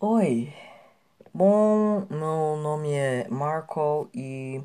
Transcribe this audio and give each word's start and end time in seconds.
Oi, 0.00 0.52
bom, 1.34 2.06
meu 2.10 2.56
nome 2.62 2.92
é 2.92 3.28
Marco 3.28 4.10
e 4.14 4.62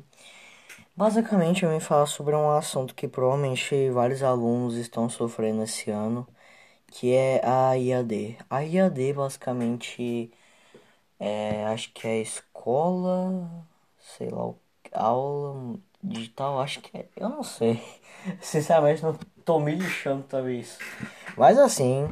basicamente 0.96 1.64
eu 1.64 1.70
vim 1.70 1.80
falar 1.80 2.06
sobre 2.06 2.34
um 2.36 2.50
assunto 2.50 2.94
que 2.94 3.08
provavelmente 3.08 3.90
vários 3.90 4.22
alunos 4.22 4.76
estão 4.76 5.08
sofrendo 5.08 5.62
esse 5.64 5.90
ano, 5.90 6.26
que 6.88 7.12
é 7.14 7.42
a 7.46 7.74
IAD. 7.78 8.38
A 8.50 8.60
IAD 8.64 9.12
basicamente 9.14 10.32
é, 11.20 11.64
acho 11.66 11.92
que 11.92 12.06
é 12.08 12.20
escola, 12.20 13.66
sei 14.00 14.30
lá, 14.30 14.54
aula 14.92 15.78
digital, 16.02 16.60
acho 16.60 16.80
que 16.82 16.96
é, 16.98 17.08
eu 17.16 17.28
não 17.30 17.42
sei. 17.44 17.82
Sinceramente 18.42 19.02
não 19.02 19.14
tô 19.44 19.60
me 19.60 19.74
lixando 19.74 20.24
talvez. 20.24 20.78
Mas 21.36 21.58
assim, 21.58 22.08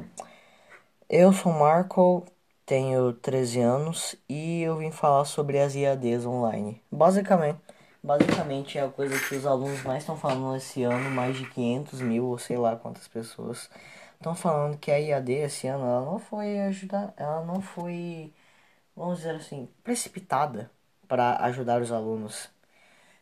eu 1.08 1.32
sou 1.32 1.52
Marco 1.52 2.24
tenho 2.70 3.12
13 3.14 3.58
anos 3.58 4.14
e 4.28 4.62
eu 4.62 4.76
vim 4.76 4.92
falar 4.92 5.24
sobre 5.24 5.58
as 5.58 5.74
IADs 5.74 6.24
online. 6.24 6.80
Basicamente, 6.88 7.58
basicamente 8.00 8.78
é 8.78 8.82
a 8.82 8.88
coisa 8.88 9.18
que 9.18 9.34
os 9.34 9.44
alunos 9.44 9.82
mais 9.82 10.04
estão 10.04 10.16
falando 10.16 10.54
esse 10.56 10.84
ano, 10.84 11.10
mais 11.10 11.36
de 11.36 11.50
500 11.50 12.00
mil 12.00 12.26
ou 12.26 12.38
sei 12.38 12.56
lá 12.56 12.76
quantas 12.76 13.08
pessoas 13.08 13.68
estão 14.14 14.36
falando 14.36 14.78
que 14.78 14.88
a 14.88 15.00
IAD 15.00 15.32
esse 15.32 15.66
ano 15.66 15.84
ela 15.84 16.04
não 16.04 16.20
foi 16.20 16.60
ajudar, 16.60 17.12
ela 17.16 17.44
não 17.44 17.60
foi, 17.60 18.32
vamos 18.94 19.18
dizer 19.18 19.34
assim, 19.34 19.68
precipitada 19.82 20.70
para 21.08 21.38
ajudar 21.46 21.82
os 21.82 21.90
alunos. 21.90 22.50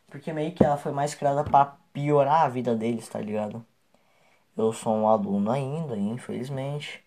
Porque 0.09 0.31
meio 0.33 0.53
que 0.55 0.65
ela 0.65 0.77
foi 0.77 0.93
mais 0.93 1.15
criada 1.15 1.43
para 1.45 1.77
piorar 1.95 2.45
a 2.45 2.49
vida 2.51 2.77
deles, 2.77 3.09
tá 3.09 3.21
ligado? 3.21 3.65
Eu 4.57 4.73
sou 4.75 4.95
um 4.95 5.09
aluno 5.09 5.51
ainda, 5.51 5.97
infelizmente. 5.97 7.03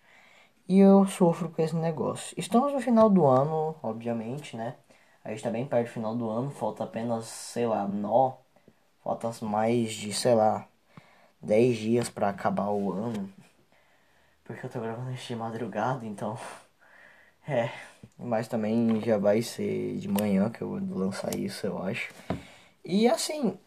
E 0.72 0.80
eu 0.80 1.06
sofro 1.06 1.50
com 1.50 1.62
esse 1.62 1.76
negócio. 1.76 2.34
Estamos 2.40 2.72
no 2.72 2.80
final 2.80 3.10
do 3.10 3.26
ano, 3.26 3.76
obviamente, 3.84 4.56
né? 4.56 4.78
A 5.22 5.30
gente 5.30 5.44
tá 5.44 5.50
bem 5.50 5.66
perto 5.66 5.88
do 5.88 5.92
final 5.92 6.16
do 6.16 6.30
ano, 6.30 6.50
falta 6.50 6.86
apenas, 6.86 7.26
sei 7.26 7.68
lá, 7.68 7.86
nó. 7.86 8.38
Falta 9.04 9.30
mais 9.46 9.92
de, 9.92 10.14
sei 10.14 10.34
lá, 10.34 10.66
10 11.42 11.76
dias 11.78 12.10
para 12.10 12.30
acabar 12.30 12.70
o 12.70 12.94
ano. 12.94 13.30
Porque 14.46 14.66
eu 14.66 14.70
tô 14.70 14.80
gravando 14.80 15.12
isso 15.12 15.28
de 15.28 15.36
madrugada, 15.36 16.06
então. 16.06 16.38
É. 17.46 17.70
Mas 18.18 18.48
também 18.48 19.02
já 19.02 19.18
vai 19.18 19.42
ser 19.42 19.98
de 19.98 20.08
manhã 20.08 20.50
que 20.50 20.62
eu 20.62 20.70
vou 20.70 21.00
lançar 21.00 21.36
isso, 21.36 21.68
eu 21.68 21.84
acho. 21.84 22.14
E 22.86 23.10
assim, 23.10 23.60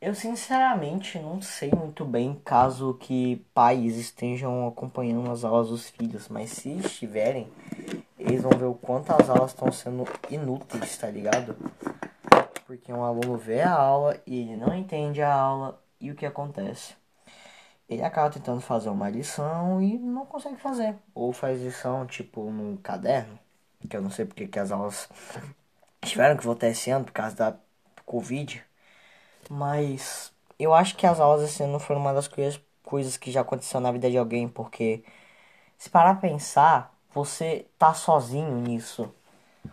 eu 0.00 0.14
sinceramente 0.14 1.18
não 1.18 1.42
sei 1.42 1.70
muito 1.72 2.04
bem 2.04 2.40
caso 2.44 2.94
que 2.94 3.44
pais 3.52 3.96
estejam 3.96 4.68
acompanhando 4.68 5.30
as 5.30 5.44
aulas 5.44 5.68
dos 5.68 5.90
filhos, 5.90 6.28
mas 6.28 6.50
se 6.50 6.70
estiverem, 6.78 7.48
eles 8.16 8.42
vão 8.42 8.52
ver 8.56 8.66
o 8.66 8.74
quanto 8.74 9.10
as 9.12 9.28
aulas 9.28 9.50
estão 9.50 9.72
sendo 9.72 10.04
inúteis, 10.30 10.96
tá 10.96 11.10
ligado? 11.10 11.56
Porque 12.64 12.92
um 12.92 13.02
aluno 13.02 13.36
vê 13.36 13.62
a 13.62 13.72
aula 13.72 14.20
e 14.24 14.38
ele 14.38 14.56
não 14.56 14.72
entende 14.74 15.20
a 15.20 15.32
aula 15.32 15.82
e 16.00 16.12
o 16.12 16.14
que 16.14 16.26
acontece? 16.26 16.94
Ele 17.88 18.02
acaba 18.02 18.30
tentando 18.30 18.60
fazer 18.60 18.90
uma 18.90 19.08
lição 19.08 19.82
e 19.82 19.98
não 19.98 20.26
consegue 20.26 20.60
fazer. 20.60 20.94
Ou 21.14 21.32
faz 21.32 21.60
lição 21.60 22.06
tipo 22.06 22.50
no 22.50 22.76
caderno, 22.78 23.38
que 23.88 23.96
eu 23.96 24.02
não 24.02 24.10
sei 24.10 24.26
porque 24.26 24.46
que 24.46 24.58
as 24.58 24.70
aulas 24.70 25.08
tiveram 26.02 26.36
que 26.36 26.44
voltar 26.44 26.68
esse 26.68 26.90
ano 26.90 27.06
por 27.06 27.12
causa 27.12 27.34
da 27.34 27.56
Covid. 28.04 28.67
Mas 29.48 30.32
eu 30.58 30.74
acho 30.74 30.96
que 30.96 31.06
as 31.06 31.20
aulas 31.20 31.42
esse 31.42 31.62
ano 31.62 31.78
foram 31.78 32.00
uma 32.00 32.12
das 32.12 32.28
coisas, 32.28 32.60
coisas 32.82 33.16
que 33.16 33.30
já 33.30 33.40
aconteceu 33.40 33.80
na 33.80 33.92
vida 33.92 34.10
de 34.10 34.18
alguém, 34.18 34.48
porque 34.48 35.02
se 35.78 35.88
parar 35.88 36.14
pra 36.14 36.28
pensar, 36.28 36.94
você 37.12 37.66
tá 37.78 37.94
sozinho 37.94 38.56
nisso. 38.56 39.12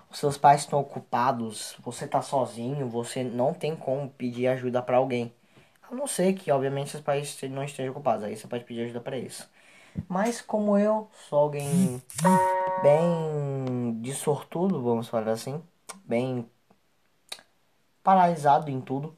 Os 0.10 0.20
seus 0.20 0.38
pais 0.38 0.62
estão 0.62 0.80
ocupados, 0.80 1.76
você 1.84 2.08
tá 2.08 2.22
sozinho, 2.22 2.88
você 2.88 3.24
não 3.24 3.54
tem 3.54 3.76
como 3.76 4.10
pedir 4.10 4.48
ajuda 4.48 4.82
para 4.82 4.98
alguém. 4.98 5.34
A 5.90 5.94
não 5.94 6.08
ser 6.08 6.34
que, 6.34 6.52
obviamente, 6.52 6.92
seus 6.92 7.04
pais 7.04 7.38
não 7.50 7.64
estejam 7.64 7.92
ocupados, 7.92 8.24
aí 8.24 8.36
você 8.36 8.48
pode 8.48 8.64
pedir 8.64 8.84
ajuda 8.84 9.02
para 9.02 9.18
isso. 9.18 9.50
Mas 10.08 10.42
como 10.42 10.78
eu 10.78 11.10
sou 11.30 11.40
alguém 11.40 12.02
bem 12.82 14.00
de 14.02 14.14
sortudo, 14.14 14.82
vamos 14.82 15.08
falar 15.08 15.32
assim, 15.32 15.62
bem 16.04 16.50
paralisado 18.04 18.70
em 18.70 18.82
tudo, 18.82 19.18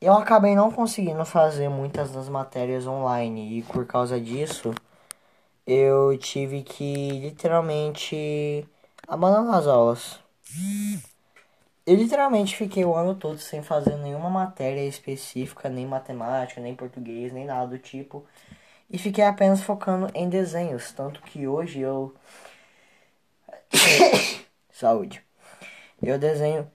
eu 0.00 0.12
acabei 0.12 0.54
não 0.54 0.70
conseguindo 0.70 1.24
fazer 1.24 1.68
muitas 1.68 2.12
das 2.12 2.28
matérias 2.28 2.86
online 2.86 3.58
e 3.58 3.62
por 3.62 3.86
causa 3.86 4.20
disso 4.20 4.74
eu 5.66 6.16
tive 6.18 6.62
que 6.62 7.08
literalmente 7.20 8.66
abandonar 9.08 9.58
as 9.58 9.66
aulas. 9.66 10.20
Eu 11.86 11.96
literalmente 11.96 12.56
fiquei 12.56 12.84
o 12.84 12.94
ano 12.94 13.14
todo 13.14 13.38
sem 13.38 13.62
fazer 13.62 13.96
nenhuma 13.96 14.28
matéria 14.30 14.84
específica, 14.86 15.68
nem 15.68 15.86
matemática, 15.86 16.60
nem 16.60 16.74
português, 16.74 17.32
nem 17.32 17.44
nada 17.44 17.66
do 17.68 17.78
tipo. 17.78 18.26
E 18.90 18.98
fiquei 18.98 19.24
apenas 19.24 19.62
focando 19.62 20.08
em 20.14 20.28
desenhos. 20.28 20.92
Tanto 20.92 21.22
que 21.22 21.46
hoje 21.46 21.80
eu. 21.80 22.14
Saúde. 24.70 25.22
Eu 26.02 26.18
desenho. 26.18 26.70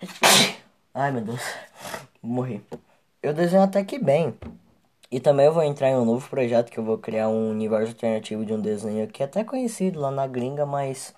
Ai 0.94 1.10
meu 1.12 1.22
Deus 1.22 1.42
morri. 2.22 2.62
Eu 3.22 3.34
desenho 3.34 3.62
até 3.62 3.84
que 3.84 3.98
bem. 3.98 4.34
E 5.10 5.20
também 5.20 5.46
eu 5.46 5.52
vou 5.52 5.62
entrar 5.62 5.90
em 5.90 5.96
um 5.96 6.04
novo 6.04 6.28
projeto 6.28 6.70
que 6.70 6.78
eu 6.78 6.84
vou 6.84 6.96
criar 6.96 7.28
um 7.28 7.50
universo 7.50 7.92
alternativo 7.92 8.46
de 8.46 8.52
um 8.54 8.60
desenho 8.60 9.06
que 9.08 9.22
é 9.22 9.26
até 9.26 9.44
conhecido 9.44 10.00
lá 10.00 10.10
na 10.10 10.26
gringa, 10.26 10.64
mas 10.64 11.14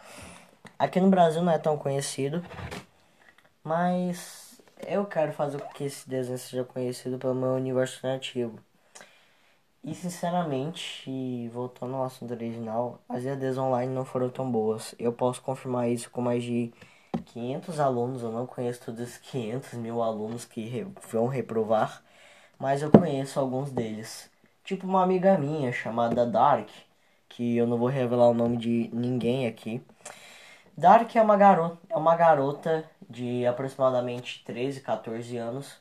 aqui 0.78 1.00
no 1.00 1.08
Brasil 1.08 1.42
não 1.42 1.52
é 1.52 1.58
tão 1.58 1.76
conhecido. 1.78 2.44
Mas 3.62 4.60
eu 4.86 5.06
quero 5.06 5.32
fazer 5.32 5.60
com 5.60 5.72
que 5.72 5.84
esse 5.84 6.08
desenho 6.08 6.38
seja 6.38 6.64
conhecido 6.64 7.18
pelo 7.18 7.34
meu 7.34 7.50
universo 7.50 7.96
alternativo. 7.96 8.58
E 9.82 9.94
sinceramente, 9.94 11.48
voltando 11.50 11.94
ao 11.94 12.04
assunto 12.04 12.32
original, 12.32 13.00
as 13.08 13.24
EADs 13.24 13.58
online 13.58 13.92
não 13.92 14.04
foram 14.04 14.30
tão 14.30 14.50
boas. 14.50 14.94
Eu 14.98 15.12
posso 15.12 15.42
confirmar 15.42 15.88
isso 15.90 16.10
com 16.10 16.22
mais 16.22 16.42
de 16.42 16.72
500 17.22 17.80
alunos, 17.80 18.22
eu 18.22 18.32
não 18.32 18.46
conheço 18.46 18.82
todos 18.84 19.00
os 19.00 19.16
500 19.18 19.74
mil 19.74 20.02
alunos 20.02 20.44
que 20.44 20.86
vão 21.10 21.26
reprovar, 21.26 22.02
mas 22.58 22.82
eu 22.82 22.90
conheço 22.90 23.38
alguns 23.38 23.70
deles. 23.70 24.30
Tipo 24.64 24.86
uma 24.86 25.02
amiga 25.02 25.36
minha 25.38 25.72
chamada 25.72 26.26
Dark, 26.26 26.68
que 27.28 27.56
eu 27.56 27.66
não 27.66 27.78
vou 27.78 27.88
revelar 27.88 28.28
o 28.28 28.34
nome 28.34 28.56
de 28.56 28.90
ninguém 28.92 29.46
aqui. 29.46 29.82
Dark 30.76 31.14
é 31.14 31.22
uma 31.22 31.36
garota, 31.36 31.78
é 31.88 31.96
uma 31.96 32.16
garota 32.16 32.84
de 33.08 33.46
aproximadamente 33.46 34.42
13, 34.44 34.80
14 34.80 35.36
anos, 35.36 35.76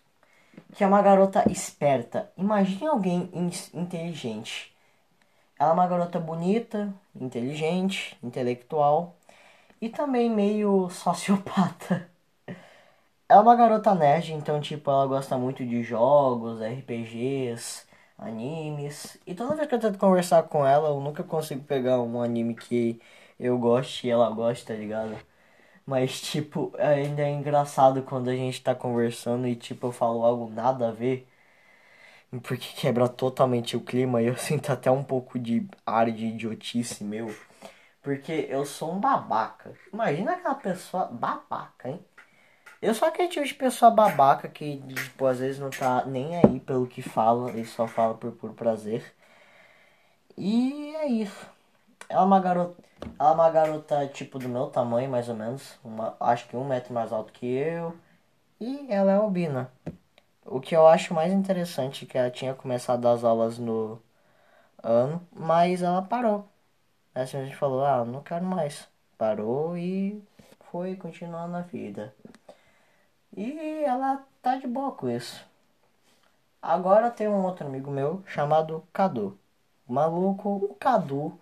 que 0.76 0.84
é 0.84 0.88
uma 0.88 1.02
garota 1.02 1.50
esperta. 1.52 2.32
Imagine 2.38 2.88
alguém 2.88 3.30
inteligente. 3.74 4.76
Ela 5.60 5.72
é 5.72 5.74
uma 5.74 5.88
garota 5.88 6.20
bonita, 6.20 6.94
inteligente, 7.16 8.18
intelectual 8.22 9.16
e 9.84 9.90
também 9.90 10.30
meio 10.30 10.88
sociopata. 10.90 12.10
É 13.28 13.38
uma 13.40 13.56
garota 13.56 13.94
nerd, 13.96 14.32
então 14.34 14.62
tipo, 14.62 14.90
ela 14.90 15.06
gosta 15.08 15.38
muito 15.38 15.66
de 15.66 15.82
jogos, 15.84 16.62
RPGs, 16.62 17.86
animes. 18.18 19.18
E 19.26 19.34
toda 19.34 19.56
vez 19.56 19.68
que 19.68 19.76
eu 19.76 19.80
tento 19.80 19.98
conversar 19.98 20.44
com 20.44 20.66
ela, 20.66 20.90
eu 20.90 21.00
nunca 21.02 21.24
consigo 21.24 21.64
pegar 21.64 22.00
um 22.02 22.22
anime 22.22 22.56
que 22.56 23.02
eu 23.40 23.58
goste 23.58 24.08
e 24.08 24.10
ela 24.10 24.30
gosta, 24.30 24.74
tá 24.74 24.80
ligado? 24.80 25.18
Mas 25.86 26.22
tipo, 26.22 26.74
ainda 26.80 27.24
é 27.24 27.32
engraçado 27.32 28.04
quando 28.04 28.30
a 28.30 28.36
gente 28.36 28.62
tá 28.64 28.76
conversando 28.76 29.48
e 29.48 29.56
tipo, 29.56 29.88
eu 29.88 29.92
falo 29.92 30.24
algo 30.26 30.50
nada 30.50 30.90
a 30.90 30.92
ver. 30.92 31.28
Porque 32.44 32.68
quebra 32.76 33.08
totalmente 33.08 33.78
o 33.78 33.82
clima 33.82 34.22
e 34.22 34.26
eu 34.28 34.36
sinto 34.38 34.72
até 34.72 34.90
um 34.92 35.04
pouco 35.04 35.40
de 35.40 35.68
ar 35.86 36.12
de 36.12 36.26
idiotice 36.28 37.04
meu. 37.04 37.34
Porque 38.04 38.48
eu 38.50 38.66
sou 38.66 38.94
um 38.94 39.00
babaca. 39.00 39.74
Imagina 39.92 40.34
aquela 40.34 40.56
pessoa 40.56 41.06
babaca, 41.06 41.90
hein? 41.90 42.06
Eu 42.82 42.94
sou 42.94 43.08
aquele 43.08 43.30
tipo 43.30 43.46
de 43.46 43.54
pessoa 43.54 43.90
babaca 43.90 44.50
que, 44.50 44.82
tipo, 44.94 45.26
às 45.26 45.40
vezes 45.40 45.58
não 45.58 45.70
tá 45.70 46.04
nem 46.06 46.36
aí 46.36 46.60
pelo 46.60 46.86
que 46.86 47.02
fala, 47.02 47.50
ele 47.50 47.66
só 47.66 47.88
fala 47.88 48.14
por 48.14 48.34
puro 48.34 48.54
prazer. 48.54 49.16
E 50.38 50.94
é 50.98 51.08
isso. 51.08 51.48
Ela 52.10 52.24
é 52.24 52.26
uma 52.26 52.40
garota. 52.42 52.84
Ela 53.18 53.30
é 53.30 53.34
uma 53.34 53.50
garota, 53.50 54.08
tipo, 54.08 54.38
do 54.38 54.50
meu 54.50 54.68
tamanho, 54.68 55.10
mais 55.10 55.30
ou 55.30 55.36
menos. 55.36 55.80
Uma, 55.84 56.18
acho 56.20 56.48
que 56.48 56.58
um 56.58 56.68
metro 56.68 56.94
mais 56.94 57.14
alto 57.14 57.32
que 57.32 57.46
eu. 57.46 57.96
E 58.60 58.86
ela 58.90 59.12
é 59.12 59.16
albina. 59.16 59.72
O 60.46 60.60
que 60.60 60.76
eu 60.76 60.86
acho 60.88 61.14
mais 61.14 61.32
interessante 61.32 62.06
é 62.06 62.08
que 62.08 62.18
ela 62.18 62.32
tinha 62.32 62.54
começado 62.54 63.08
as 63.08 63.24
aulas 63.24 63.58
no 63.58 64.02
ano, 64.84 65.26
mas 65.32 65.82
ela 65.82 66.02
parou. 66.02 66.53
Assim 67.16 67.38
a 67.38 67.46
gente 67.46 67.56
falou, 67.56 67.86
ah, 67.86 68.04
não 68.04 68.22
quero 68.22 68.46
mais. 68.46 68.88
Parou 69.18 69.78
e 69.78 70.22
foi 70.72 70.96
continuando 70.96 71.52
na 71.54 71.62
vida. 71.62 72.14
E 73.36 73.84
ela 73.84 74.24
tá 74.42 74.56
de 74.56 74.68
boa 74.68 74.92
com 74.92 75.10
isso. 75.10 75.46
Agora 76.62 77.12
tem 77.12 77.28
um 77.28 77.44
outro 77.44 77.68
amigo 77.68 77.92
meu 77.92 78.24
chamado 78.26 78.84
Cadu. 78.94 79.38
O 79.88 79.94
maluco, 79.94 80.50
o 80.50 80.76
Cadu, 80.76 81.38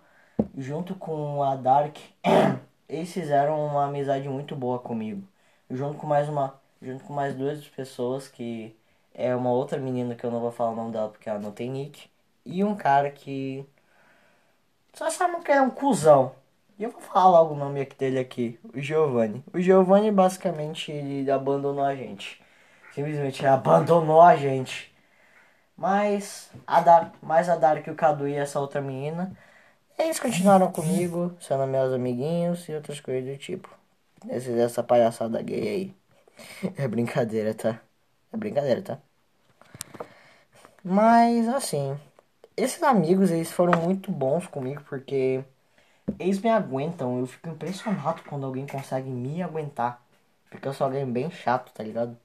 junto 0.58 0.96
com 0.96 1.44
a 1.44 1.56
Dark, 1.56 1.98
eles 2.90 3.14
fizeram 3.14 3.66
uma 3.66 3.86
amizade 3.86 4.28
muito 4.28 4.56
boa 4.56 4.80
comigo. 4.80 5.26
Junto 5.70 5.98
com 5.98 6.08
mais 6.08 6.28
uma, 6.28 6.60
junto 6.82 7.04
com 7.04 7.14
mais 7.14 7.36
duas 7.36 7.66
pessoas 7.68 8.28
que 8.28 8.76
é 9.14 9.36
uma 9.36 9.52
outra 9.52 9.80
menina 9.80 10.16
que 10.16 10.24
eu 10.24 10.32
não 10.32 10.40
vou 10.40 10.52
falar 10.52 10.72
o 10.72 10.76
nome 10.76 10.92
dela 10.92 11.10
porque 11.10 11.30
ela 11.30 11.40
não 11.40 11.52
tem 11.52 11.70
nick 11.70 12.10
e 12.46 12.64
um 12.64 12.76
cara 12.76 13.12
que 13.12 13.66
só 14.94 15.10
sabe 15.10 15.44
que 15.44 15.52
é 15.52 15.62
um 15.62 15.70
cuzão. 15.70 16.34
E 16.78 16.84
eu 16.84 16.92
vou 16.92 17.02
falar 17.02 17.30
logo 17.30 17.54
o 17.54 17.58
nome 17.58 17.86
dele 17.86 18.20
aqui, 18.20 18.60
o 18.74 18.80
Giovanni. 18.80 19.44
O 19.54 19.60
Giovanni 19.60 20.12
basicamente 20.12 20.92
ele 20.92 21.30
abandonou 21.30 21.84
a 21.84 21.96
gente. 21.96 22.42
Simplesmente 22.94 23.46
abandonou 23.46 24.22
a 24.22 24.36
gente. 24.36 24.92
Mas 25.78 26.52
a 26.66 26.82
Dar, 26.82 27.14
mais 27.22 27.50
a 27.50 27.56
Dark 27.56 27.86
e 27.88 27.92
o 27.92 27.96
Cadu 27.96 28.28
e 28.28 28.36
essa 28.36 28.60
outra 28.60 28.82
menina, 28.82 29.36
eles 29.98 30.20
continuaram 30.20 30.72
comigo, 30.72 31.36
sendo 31.40 31.66
meus 31.68 31.94
amiguinhos 31.94 32.68
e 32.68 32.74
outras 32.74 33.00
coisas 33.00 33.32
do 33.32 33.38
tipo. 33.38 33.70
Esse, 34.30 34.52
essa 34.60 34.84
palhaçada 34.84 35.42
gay 35.42 35.68
aí. 35.68 35.96
É 36.78 36.88
brincadeira, 36.88 37.54
tá? 37.54 37.80
É 38.34 38.38
brincadeira, 38.38 38.82
tá? 38.82 39.00
Mas 40.84 41.48
assim, 41.48 41.98
esses 42.58 42.82
amigos 42.84 43.32
eles 43.32 43.52
foram 43.52 43.82
muito 43.82 44.12
bons 44.12 44.48
comigo 44.48 44.84
porque 44.84 45.44
eles 46.20 46.40
me 46.42 46.50
aguentam. 46.50 47.20
Eu 47.20 47.28
fico 47.28 47.50
impressionado 47.50 48.24
quando 48.24 48.46
alguém 48.46 48.68
consegue 48.68 49.10
me 49.10 49.42
aguentar. 49.44 50.04
Porque 50.50 50.68
eu 50.68 50.74
sou 50.74 50.86
alguém 50.86 51.06
bem 51.12 51.32
chato, 51.32 51.74
tá 51.74 51.84
ligado? 51.84 52.18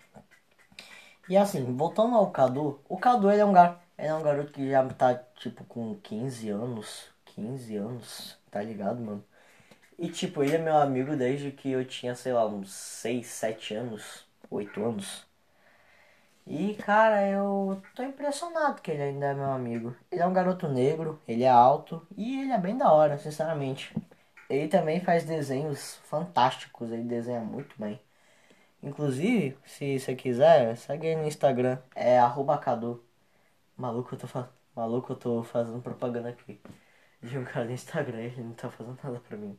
E 1.29 1.37
assim, 1.37 1.65
voltando 1.77 2.15
ao 2.17 2.31
Cadu, 2.31 2.81
o 2.89 2.97
Cadu 2.99 3.31
ele 3.31 3.41
é 3.41 3.45
um 3.45 3.53
garoto, 3.53 3.81
ele 3.99 4.09
é 4.09 4.15
um 4.15 4.23
garoto 4.23 4.53
que 4.53 4.71
já 4.71 4.87
tá 4.89 5.15
tipo 5.37 5.65
com 5.65 5.95
15 5.97 6.49
anos. 6.51 7.09
15 7.27 7.77
anos, 7.77 8.39
tá 8.51 8.63
ligado, 8.63 9.01
mano? 9.01 9.25
E 9.99 10.09
tipo, 10.11 10.43
ele 10.43 10.57
é 10.57 10.59
meu 10.59 10.77
amigo 10.79 11.17
desde 11.17 11.51
que 11.53 11.71
eu 11.73 11.85
tinha, 11.87 12.15
sei 12.15 12.33
lá, 12.33 12.47
uns 12.47 12.73
6, 12.73 13.27
7 13.29 13.75
anos, 13.75 14.27
8 14.51 14.83
anos. 14.85 15.26
E 16.47 16.75
cara, 16.77 17.29
eu 17.29 17.83
tô 17.95 18.03
impressionado 18.03 18.81
que 18.81 18.91
ele 18.91 19.03
ainda 19.03 19.27
é 19.27 19.35
meu 19.35 19.51
amigo. 19.51 19.97
Ele 20.11 20.23
é 20.23 20.27
um 20.27 20.33
garoto 20.33 20.69
negro, 20.69 21.21
ele 21.27 21.43
é 21.43 21.49
alto 21.51 22.07
e 22.17 22.41
ele 22.43 22.53
é 22.53 22.59
bem 22.59 22.77
da 22.77 22.93
hora, 22.93 23.19
sinceramente. 23.19 23.95
Ele 24.49 24.69
também 24.69 25.01
faz 25.01 25.25
desenhos 25.25 25.97
fantásticos, 26.05 26.91
ele 26.93 27.03
desenha 27.05 27.41
muito 27.41 27.75
bem. 27.81 28.01
Inclusive, 28.83 29.59
se 29.65 29.99
você 29.99 30.15
quiser, 30.15 30.77
segue 30.77 31.09
aí 31.09 31.17
no 31.17 31.27
Instagram, 31.27 31.79
é 31.95 32.19
Cadu. 32.63 33.05
Maluco, 33.77 34.15
eu 34.15 34.19
tô, 34.19 34.27
fa... 34.27 34.51
Maluco, 34.75 35.13
eu 35.13 35.17
tô 35.17 35.43
fazendo 35.45 35.83
propaganda 35.83 36.29
aqui. 36.31 36.61
De 37.23 37.39
um 37.39 37.45
cara 37.45 37.65
no 37.67 37.73
Instagram, 37.73 38.19
ele 38.21 38.43
não 38.43 38.55
tá 38.55 38.71
fazendo 38.71 38.99
nada 39.03 39.21
pra 39.21 39.37
mim. 39.37 39.59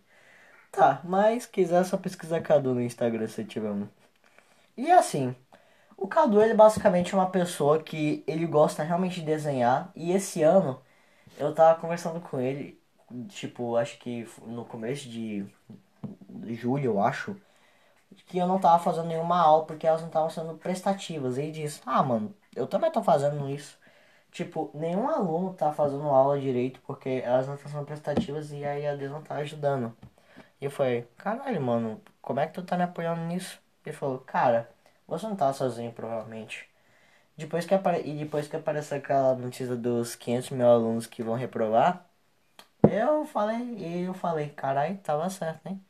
Tá, 0.71 1.01
mas 1.03 1.45
quiser 1.45 1.83
só 1.85 1.97
pesquisar 1.97 2.41
Cadu 2.41 2.73
no 2.75 2.81
Instagram 2.81 3.27
se 3.27 3.45
tiver 3.45 3.71
um. 3.71 3.87
E 4.77 4.91
assim, 4.91 5.35
o 5.97 6.07
Cadu 6.07 6.41
ele 6.41 6.53
basicamente 6.53 7.13
é 7.13 7.17
uma 7.17 7.29
pessoa 7.29 7.81
que 7.83 8.23
ele 8.27 8.45
gosta 8.47 8.83
realmente 8.83 9.19
de 9.19 9.25
desenhar. 9.25 9.91
E 9.95 10.11
esse 10.11 10.43
ano 10.43 10.81
eu 11.37 11.53
tava 11.53 11.79
conversando 11.79 12.21
com 12.21 12.39
ele, 12.39 12.79
tipo, 13.29 13.75
acho 13.77 13.99
que 13.99 14.27
no 14.45 14.65
começo 14.65 15.09
de 15.09 15.45
julho, 16.55 16.85
eu 16.85 17.01
acho, 17.01 17.35
que 18.27 18.37
eu 18.37 18.47
não 18.47 18.59
tava 18.59 18.83
fazendo 18.83 19.07
nenhuma 19.07 19.39
aula 19.39 19.65
porque 19.65 19.87
elas 19.87 20.01
não 20.01 20.07
estavam 20.07 20.29
sendo 20.29 20.55
prestativas. 20.55 21.37
E 21.37 21.43
ele 21.43 21.51
disse, 21.51 21.81
ah 21.85 22.03
mano, 22.03 22.33
eu 22.55 22.67
também 22.67 22.91
tô 22.91 23.03
fazendo 23.03 23.49
isso. 23.49 23.77
Tipo, 24.31 24.71
nenhum 24.73 25.09
aluno 25.09 25.53
tá 25.53 25.71
fazendo 25.73 26.03
aula 26.03 26.39
direito 26.39 26.81
porque 26.85 27.21
elas 27.25 27.47
não 27.47 27.55
estão 27.55 27.71
sendo 27.71 27.85
prestativas 27.85 28.51
e 28.51 28.63
aí 28.65 28.87
a 28.87 28.95
Deus 28.95 29.11
não 29.11 29.21
tá 29.23 29.35
ajudando. 29.37 29.95
E 30.61 30.65
eu 30.65 30.71
falei, 30.71 31.07
caralho, 31.17 31.61
mano, 31.61 32.01
como 32.21 32.39
é 32.39 32.47
que 32.47 32.53
tu 32.53 32.63
tá 32.63 32.77
me 32.77 32.83
apoiando 32.83 33.21
nisso? 33.21 33.59
Ele 33.85 33.95
falou, 33.95 34.19
cara, 34.19 34.69
você 35.07 35.27
não 35.27 35.35
tá 35.35 35.53
sozinho, 35.53 35.91
provavelmente. 35.93 36.67
Depois 37.37 37.65
que 37.65 37.73
apare... 37.75 38.01
E 38.09 38.17
depois 38.17 38.47
que 38.47 38.55
apareceu 38.55 38.97
aquela 38.97 39.35
notícia 39.35 39.75
dos 39.75 40.15
500 40.15 40.49
mil 40.51 40.67
alunos 40.67 41.05
que 41.07 41.23
vão 41.23 41.35
reprovar, 41.35 42.05
eu 42.89 43.25
falei, 43.25 44.07
eu 44.07 44.13
falei, 44.13 44.49
caralho, 44.49 44.97
tava 44.99 45.29
certo, 45.29 45.67
hein? 45.67 45.81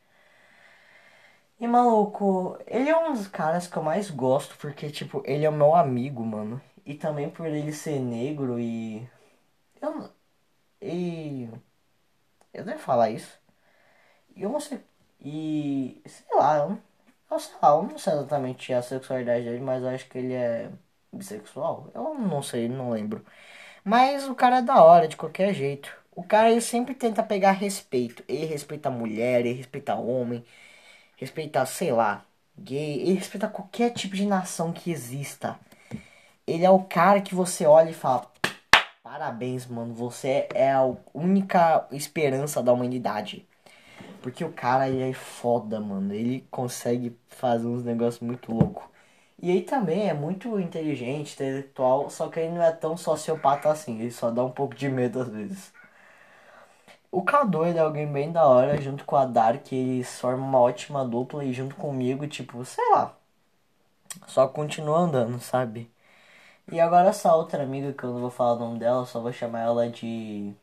E 1.60 1.68
maluco, 1.68 2.58
ele 2.68 2.90
é 2.90 2.98
um 2.98 3.14
dos 3.14 3.28
caras 3.28 3.68
que 3.68 3.76
eu 3.78 3.84
mais 3.84 4.10
gosto, 4.12 4.56
porque, 4.58 4.90
tipo, 4.92 5.24
ele 5.26 5.44
é 5.46 5.50
o 5.50 5.54
meu 5.54 5.74
amigo, 5.76 6.24
mano. 6.24 6.62
E 6.86 6.94
também 6.96 7.30
por 7.30 7.46
ele 7.48 7.74
ser 7.74 8.00
negro 8.00 8.60
e. 8.60 9.08
Eu. 9.82 10.10
E. 10.82 11.50
Eu 12.54 12.64
devo 12.66 12.80
falar 12.80 13.10
isso. 13.12 13.40
E 14.36 14.44
eu 14.44 14.50
não 14.50 14.60
sei. 14.60 14.80
E. 15.22 16.02
Sei 16.06 16.26
lá, 16.38 16.58
eu 16.60 16.80
eu 17.32 17.40
sei 17.40 17.56
lá, 17.62 17.70
eu 17.70 17.84
não 17.84 17.98
sei 17.98 18.14
exatamente 18.14 18.74
a 18.74 18.82
sexualidade 18.82 19.46
dele, 19.46 19.60
mas 19.62 19.84
eu 19.84 19.90
acho 19.90 20.08
que 20.10 20.18
ele 20.18 20.34
é 20.34 20.70
bissexual. 21.12 21.92
Eu 21.94 22.14
não 22.16 22.42
sei, 22.42 22.70
não 22.70 22.92
lembro. 22.92 23.26
Mas 23.84 24.28
o 24.28 24.36
cara 24.36 24.58
é 24.60 24.62
da 24.62 24.84
hora, 24.84 25.08
de 25.08 25.18
qualquer 25.18 25.54
jeito. 25.54 25.92
O 26.16 26.24
cara 26.24 26.52
ele 26.52 26.62
sempre 26.62 26.96
tenta 26.96 27.24
pegar 27.24 27.52
respeito. 27.52 28.24
Ele 28.28 28.46
respeita 28.46 28.90
mulher, 28.90 29.42
ele 29.42 29.54
respeita 29.54 29.96
homem, 29.96 30.46
respeita, 31.18 31.66
sei 31.66 31.92
lá, 31.92 32.26
gay, 32.58 33.02
ele 33.02 33.14
respeita 33.14 33.48
qualquer 33.48 33.92
tipo 33.92 34.16
de 34.16 34.26
nação 34.26 34.74
que 34.74 34.92
exista. 34.92 35.60
Ele 36.46 36.66
é 36.66 36.70
o 36.70 36.84
cara 36.84 37.22
que 37.22 37.36
você 37.36 37.66
olha 37.66 37.90
e 37.92 37.94
fala: 37.94 38.32
Parabéns, 39.04 39.66
mano, 39.66 39.94
você 39.94 40.48
é 40.54 40.72
a 40.72 40.84
única 41.14 41.88
esperança 41.92 42.62
da 42.64 42.74
humanidade. 42.74 43.48
Porque 44.28 44.44
o 44.44 44.52
cara 44.52 44.90
é 44.90 45.14
foda, 45.14 45.80
mano. 45.80 46.14
Ele 46.14 46.46
consegue 46.52 47.18
fazer 47.30 47.66
uns 47.66 47.86
negócios 47.86 48.22
muito 48.22 48.54
loucos. 48.54 48.84
E 49.42 49.50
ele 49.50 49.62
também 49.62 50.10
é 50.10 50.14
muito 50.14 50.60
inteligente, 50.60 51.34
intelectual, 51.34 52.10
só 52.10 52.28
que 52.28 52.42
ele 52.42 52.54
não 52.56 52.62
é 52.62 52.74
tão 52.74 52.98
sociopata 52.98 53.70
assim. 53.72 54.02
Ele 54.02 54.12
só 54.12 54.30
dá 54.30 54.44
um 54.44 54.52
pouco 54.52 54.76
de 54.76 54.90
medo 54.90 55.22
às 55.22 55.30
vezes. 55.30 55.74
O 57.12 57.22
Cadu, 57.24 57.66
ele 57.66 57.78
é 57.80 57.82
alguém 57.82 58.06
bem 58.12 58.32
da 58.32 58.46
hora, 58.46 58.82
junto 58.82 59.06
com 59.06 59.16
a 59.16 59.26
Dark, 59.26 59.72
eles 59.72 60.20
formam 60.20 60.48
uma 60.48 60.60
ótima 60.60 61.06
dupla 61.06 61.46
e 61.46 61.54
junto 61.54 61.76
comigo, 61.76 62.28
tipo, 62.28 62.66
sei 62.66 62.84
lá. 62.92 63.16
Só 64.28 64.48
continua 64.48 65.00
andando, 65.00 65.40
sabe? 65.40 65.90
E 66.72 66.80
agora 66.80 67.10
essa 67.10 67.34
outra 67.36 67.64
amiga 67.64 67.94
que 67.94 68.04
eu 68.04 68.14
não 68.14 68.22
vou 68.22 68.32
falar 68.32 68.54
o 68.54 68.60
nome 68.60 68.80
dela, 68.80 69.06
só 69.06 69.22
vou 69.22 69.34
chamar 69.34 69.62
ela 69.62 69.90
de 69.90 70.54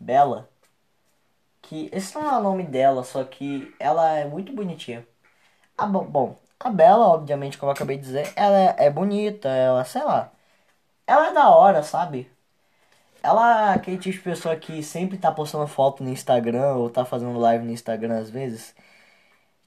Bela 0.00 0.48
que 1.68 1.88
esse 1.92 2.14
não 2.14 2.30
é 2.30 2.38
o 2.38 2.42
nome 2.42 2.64
dela, 2.64 3.04
só 3.04 3.22
que 3.24 3.74
ela 3.78 4.10
é 4.18 4.24
muito 4.24 4.52
bonitinha. 4.52 5.06
Ah, 5.76 5.86
bom, 5.86 6.04
bom, 6.06 6.36
a 6.60 6.70
Bela, 6.70 7.08
obviamente, 7.08 7.58
como 7.58 7.70
eu 7.70 7.74
acabei 7.74 7.96
de 7.96 8.04
dizer, 8.04 8.32
ela 8.36 8.58
é, 8.58 8.86
é 8.86 8.90
bonita, 8.90 9.48
ela, 9.48 9.84
sei 9.84 10.02
lá. 10.04 10.32
Ela 11.06 11.28
é 11.28 11.32
da 11.34 11.50
hora, 11.50 11.82
sabe? 11.82 12.30
Ela 13.22 13.72
é 13.72 13.74
aquele 13.74 13.98
tipo 13.98 14.18
de 14.18 14.22
pessoa 14.24 14.56
que 14.56 14.82
sempre 14.82 15.18
tá 15.18 15.32
postando 15.32 15.66
foto 15.66 16.02
no 16.04 16.10
Instagram 16.10 16.74
ou 16.76 16.90
tá 16.90 17.04
fazendo 17.04 17.38
live 17.38 17.64
no 17.64 17.72
Instagram 17.72 18.18
às 18.18 18.30
vezes. 18.30 18.74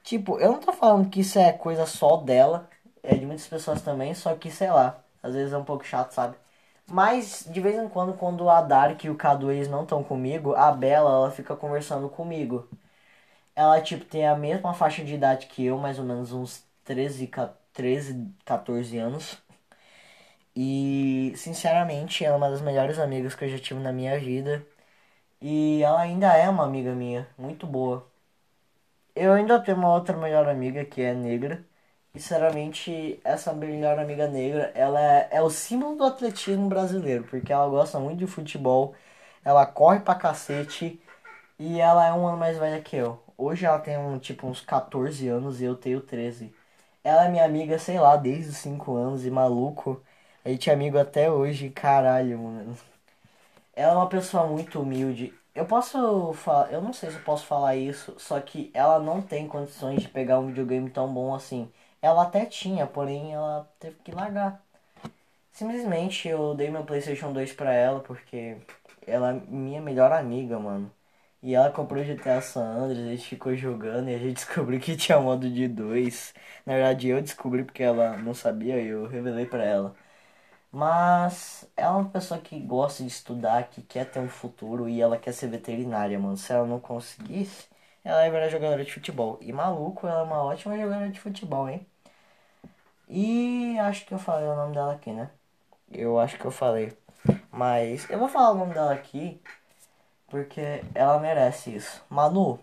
Tipo, 0.02 0.38
eu 0.40 0.52
não 0.52 0.60
tô 0.60 0.72
falando 0.72 1.08
que 1.10 1.20
isso 1.20 1.38
é 1.38 1.52
coisa 1.52 1.86
só 1.86 2.16
dela, 2.18 2.68
é 3.02 3.14
de 3.16 3.26
muitas 3.26 3.46
pessoas 3.46 3.82
também, 3.82 4.14
só 4.14 4.34
que 4.34 4.50
sei 4.50 4.70
lá, 4.70 5.02
às 5.22 5.34
vezes 5.34 5.52
é 5.52 5.58
um 5.58 5.64
pouco 5.64 5.84
chato, 5.84 6.12
sabe? 6.12 6.36
Mas 6.92 7.46
de 7.50 7.60
vez 7.60 7.76
em 7.78 7.88
quando, 7.88 8.12
quando 8.14 8.48
a 8.50 8.60
Dark 8.60 9.02
e 9.04 9.10
o 9.10 9.16
Cadu 9.16 9.50
eles 9.50 9.68
não 9.68 9.82
estão 9.84 10.04
comigo, 10.04 10.54
a 10.54 10.70
Bela 10.70 11.10
ela 11.10 11.30
fica 11.30 11.56
conversando 11.56 12.08
comigo. 12.08 12.68
Ela 13.56 13.80
tipo 13.82 14.04
tem 14.04 14.26
a 14.26 14.36
mesma 14.36 14.74
faixa 14.74 15.04
de 15.04 15.14
idade 15.14 15.46
que 15.46 15.64
eu, 15.64 15.78
mais 15.78 15.98
ou 15.98 16.04
menos 16.04 16.32
uns 16.32 16.64
13, 16.84 17.30
13 17.72 18.28
14 18.44 18.98
anos. 18.98 19.38
E 20.54 21.32
sinceramente, 21.36 22.24
ela 22.24 22.34
é 22.34 22.38
uma 22.38 22.50
das 22.50 22.60
melhores 22.60 22.98
amigas 22.98 23.34
que 23.34 23.44
eu 23.44 23.48
já 23.48 23.58
tive 23.58 23.80
na 23.80 23.92
minha 23.92 24.18
vida. 24.18 24.66
E 25.40 25.82
ela 25.82 26.00
ainda 26.02 26.34
é 26.36 26.48
uma 26.48 26.64
amiga 26.64 26.92
minha, 26.94 27.28
muito 27.38 27.66
boa. 27.66 28.06
Eu 29.16 29.32
ainda 29.32 29.58
tenho 29.60 29.78
uma 29.78 29.94
outra 29.94 30.14
melhor 30.16 30.46
amiga 30.48 30.84
que 30.84 31.00
é 31.00 31.14
negra. 31.14 31.64
Sinceramente, 32.14 33.18
essa 33.24 33.52
melhor 33.54 33.98
amiga 33.98 34.28
negra, 34.28 34.70
ela 34.74 35.00
é, 35.00 35.28
é, 35.30 35.42
o 35.42 35.48
símbolo 35.48 35.96
do 35.96 36.04
atletismo 36.04 36.68
brasileiro, 36.68 37.24
porque 37.24 37.52
ela 37.52 37.66
gosta 37.68 37.98
muito 37.98 38.18
de 38.18 38.26
futebol, 38.26 38.94
ela 39.44 39.64
corre 39.66 40.00
pra 40.00 40.14
cacete 40.14 41.00
e 41.58 41.80
ela 41.80 42.06
é 42.06 42.12
um 42.12 42.26
ano 42.26 42.36
mais 42.38 42.58
velha 42.58 42.82
que 42.82 42.96
eu. 42.96 43.22
Hoje 43.38 43.66
ela 43.66 43.78
tem 43.78 43.98
um, 43.98 44.18
tipo 44.18 44.46
uns 44.46 44.60
14 44.60 45.28
anos 45.28 45.60
e 45.60 45.64
eu 45.64 45.74
tenho 45.76 46.00
13. 46.02 46.54
Ela 47.04 47.26
é 47.26 47.30
minha 47.30 47.44
amiga, 47.44 47.78
sei 47.78 47.98
lá, 48.00 48.16
desde 48.16 48.50
os 48.50 48.58
5 48.58 48.94
anos 48.96 49.26
e 49.26 49.30
maluco. 49.30 50.02
A 50.44 50.50
gente 50.50 50.70
é 50.70 50.72
amigo 50.74 50.98
até 50.98 51.30
hoje, 51.30 51.70
caralho, 51.70 52.38
mano. 52.38 52.76
Ela 53.74 53.92
é 53.92 53.96
uma 53.96 54.08
pessoa 54.08 54.46
muito 54.46 54.80
humilde. 54.80 55.34
Eu 55.54 55.66
posso 55.66 56.32
falar, 56.34 56.72
eu 56.72 56.80
não 56.80 56.92
sei 56.92 57.10
se 57.10 57.16
eu 57.16 57.22
posso 57.22 57.44
falar 57.46 57.76
isso, 57.76 58.14
só 58.18 58.40
que 58.40 58.70
ela 58.74 58.98
não 58.98 59.20
tem 59.22 59.46
condições 59.48 60.02
de 60.02 60.08
pegar 60.08 60.38
um 60.38 60.46
videogame 60.48 60.90
tão 60.90 61.12
bom 61.12 61.34
assim. 61.34 61.70
Ela 62.02 62.24
até 62.24 62.44
tinha, 62.46 62.86
porém 62.86 63.32
ela 63.32 63.64
teve 63.80 63.96
que 64.00 64.12
largar. 64.12 64.62
Simplesmente 65.52 66.28
eu 66.28 66.54
dei 66.54 66.70
meu 66.70 66.84
PlayStation 66.84 67.32
2 67.32 67.52
pra 67.52 67.72
ela 67.72 68.00
porque 68.00 68.56
ela 69.06 69.30
é 69.30 69.34
minha 69.48 69.80
melhor 69.80 70.12
amiga, 70.12 70.58
mano. 70.58 70.92
E 71.42 71.54
ela 71.54 71.70
comprou 71.72 72.04
GTA 72.04 72.40
San 72.40 72.62
Andreas, 72.64 73.06
a 73.06 73.10
gente 73.10 73.28
ficou 73.28 73.54
jogando 73.56 74.08
e 74.10 74.14
a 74.14 74.18
gente 74.18 74.34
descobriu 74.46 74.80
que 74.80 74.96
tinha 74.96 75.20
modo 75.20 75.50
de 75.50 75.68
dois. 75.68 76.34
Na 76.66 76.74
verdade 76.74 77.08
eu 77.08 77.22
descobri 77.22 77.64
porque 77.64 77.82
ela 77.82 78.16
não 78.18 78.34
sabia 78.34 78.80
e 78.80 78.88
eu 78.88 79.06
revelei 79.06 79.46
pra 79.46 79.64
ela. 79.64 79.96
Mas 80.72 81.70
ela 81.76 81.98
é 81.98 82.00
uma 82.02 82.10
pessoa 82.10 82.40
que 82.40 82.58
gosta 82.60 83.02
de 83.02 83.10
estudar, 83.10 83.68
que 83.70 83.82
quer 83.82 84.10
ter 84.10 84.20
um 84.20 84.28
futuro 84.28 84.88
e 84.88 85.00
ela 85.00 85.18
quer 85.18 85.32
ser 85.32 85.48
veterinária, 85.48 86.18
mano. 86.18 86.36
Se 86.36 86.52
ela 86.52 86.66
não 86.66 86.80
conseguisse, 86.80 87.68
ela 88.04 88.24
ia 88.24 88.30
virar 88.32 88.48
jogadora 88.48 88.84
de 88.84 88.92
futebol. 88.92 89.38
E 89.42 89.52
maluco, 89.52 90.06
ela 90.06 90.20
é 90.20 90.22
uma 90.24 90.42
ótima 90.44 90.76
jogadora 90.78 91.10
de 91.10 91.20
futebol, 91.20 91.68
hein? 91.68 91.86
E 93.14 93.78
acho 93.78 94.06
que 94.06 94.14
eu 94.14 94.18
falei 94.18 94.48
o 94.48 94.56
nome 94.56 94.72
dela 94.72 94.94
aqui, 94.94 95.12
né? 95.12 95.30
Eu 95.90 96.18
acho 96.18 96.38
que 96.38 96.46
eu 96.46 96.50
falei. 96.50 96.96
Mas 97.50 98.08
eu 98.08 98.18
vou 98.18 98.26
falar 98.26 98.52
o 98.52 98.58
nome 98.58 98.72
dela 98.72 98.94
aqui 98.94 99.38
porque 100.28 100.82
ela 100.94 101.20
merece 101.20 101.76
isso. 101.76 102.02
Manu, 102.08 102.58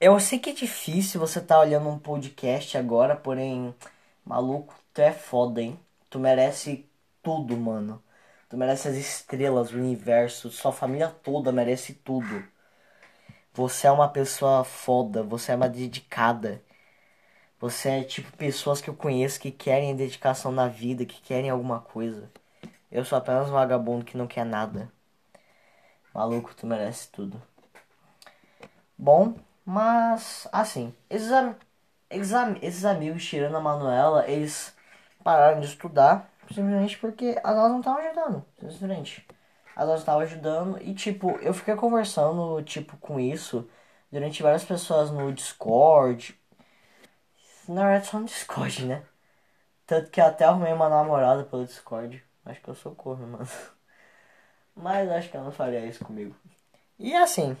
eu 0.00 0.18
sei 0.18 0.40
que 0.40 0.50
é 0.50 0.52
difícil 0.52 1.20
você 1.20 1.40
tá 1.40 1.60
olhando 1.60 1.88
um 1.88 2.00
podcast 2.00 2.76
agora, 2.76 3.14
porém, 3.14 3.72
maluco, 4.24 4.74
tu 4.92 5.00
é 5.00 5.12
foda, 5.12 5.62
hein? 5.62 5.78
Tu 6.10 6.18
merece 6.18 6.84
tudo, 7.22 7.56
mano. 7.56 8.02
Tu 8.48 8.56
merece 8.56 8.88
as 8.88 8.96
estrelas, 8.96 9.72
o 9.72 9.76
universo, 9.76 10.50
sua 10.50 10.72
família 10.72 11.10
toda 11.22 11.52
merece 11.52 11.94
tudo. 11.94 12.44
Você 13.52 13.86
é 13.86 13.92
uma 13.92 14.08
pessoa 14.08 14.64
foda, 14.64 15.22
você 15.22 15.52
é 15.52 15.54
uma 15.54 15.68
dedicada. 15.68 16.60
Você 17.64 17.88
é 17.88 18.04
tipo 18.04 18.30
pessoas 18.36 18.82
que 18.82 18.90
eu 18.90 18.94
conheço 18.94 19.40
que 19.40 19.50
querem 19.50 19.96
dedicação 19.96 20.52
na 20.52 20.68
vida, 20.68 21.06
que 21.06 21.18
querem 21.22 21.48
alguma 21.48 21.80
coisa. 21.80 22.30
Eu 22.92 23.06
sou 23.06 23.16
apenas 23.16 23.48
um 23.48 23.52
vagabundo 23.52 24.04
que 24.04 24.18
não 24.18 24.26
quer 24.26 24.44
nada. 24.44 24.92
Maluco, 26.12 26.54
tu 26.54 26.66
merece 26.66 27.08
tudo. 27.10 27.40
Bom, 28.98 29.34
mas 29.64 30.46
assim, 30.52 30.94
esses, 31.08 31.32
am 31.32 31.56
esses, 32.10 32.34
am 32.34 32.58
esses 32.60 32.84
amigos 32.84 33.24
tirando 33.24 33.56
a 33.56 33.60
Manuela, 33.60 34.28
eles 34.28 34.76
pararam 35.24 35.58
de 35.58 35.66
estudar 35.66 36.30
simplesmente 36.48 36.98
porque 36.98 37.40
as 37.42 37.56
aulas 37.56 37.72
não 37.72 37.80
estavam 37.80 38.04
ajudando, 38.04 38.44
simplesmente. 38.60 39.26
As 39.74 39.84
aulas 39.84 40.00
estavam 40.00 40.20
ajudando 40.20 40.82
e 40.82 40.94
tipo, 40.94 41.30
eu 41.40 41.54
fiquei 41.54 41.76
conversando 41.76 42.62
tipo 42.62 42.98
com 42.98 43.18
isso 43.18 43.66
durante 44.12 44.42
várias 44.42 44.64
pessoas 44.64 45.10
no 45.10 45.32
Discord. 45.32 46.38
Na 47.68 47.84
verdade 47.84 48.06
só 48.06 48.18
no 48.18 48.26
Discord, 48.26 48.84
né? 48.84 49.02
Tanto 49.86 50.10
que 50.10 50.20
até 50.20 50.44
arrumei 50.44 50.72
uma 50.72 50.88
namorada 50.88 51.44
pelo 51.44 51.64
Discord. 51.64 52.22
Acho 52.44 52.60
que 52.60 52.68
eu 52.68 52.74
sou 52.74 52.96
mano. 53.04 53.48
Mas 54.76 55.08
acho 55.10 55.30
que 55.30 55.36
ela 55.36 55.46
não 55.46 55.52
faria 55.52 55.86
isso 55.86 56.04
comigo. 56.04 56.34
E 56.98 57.14
assim, 57.14 57.56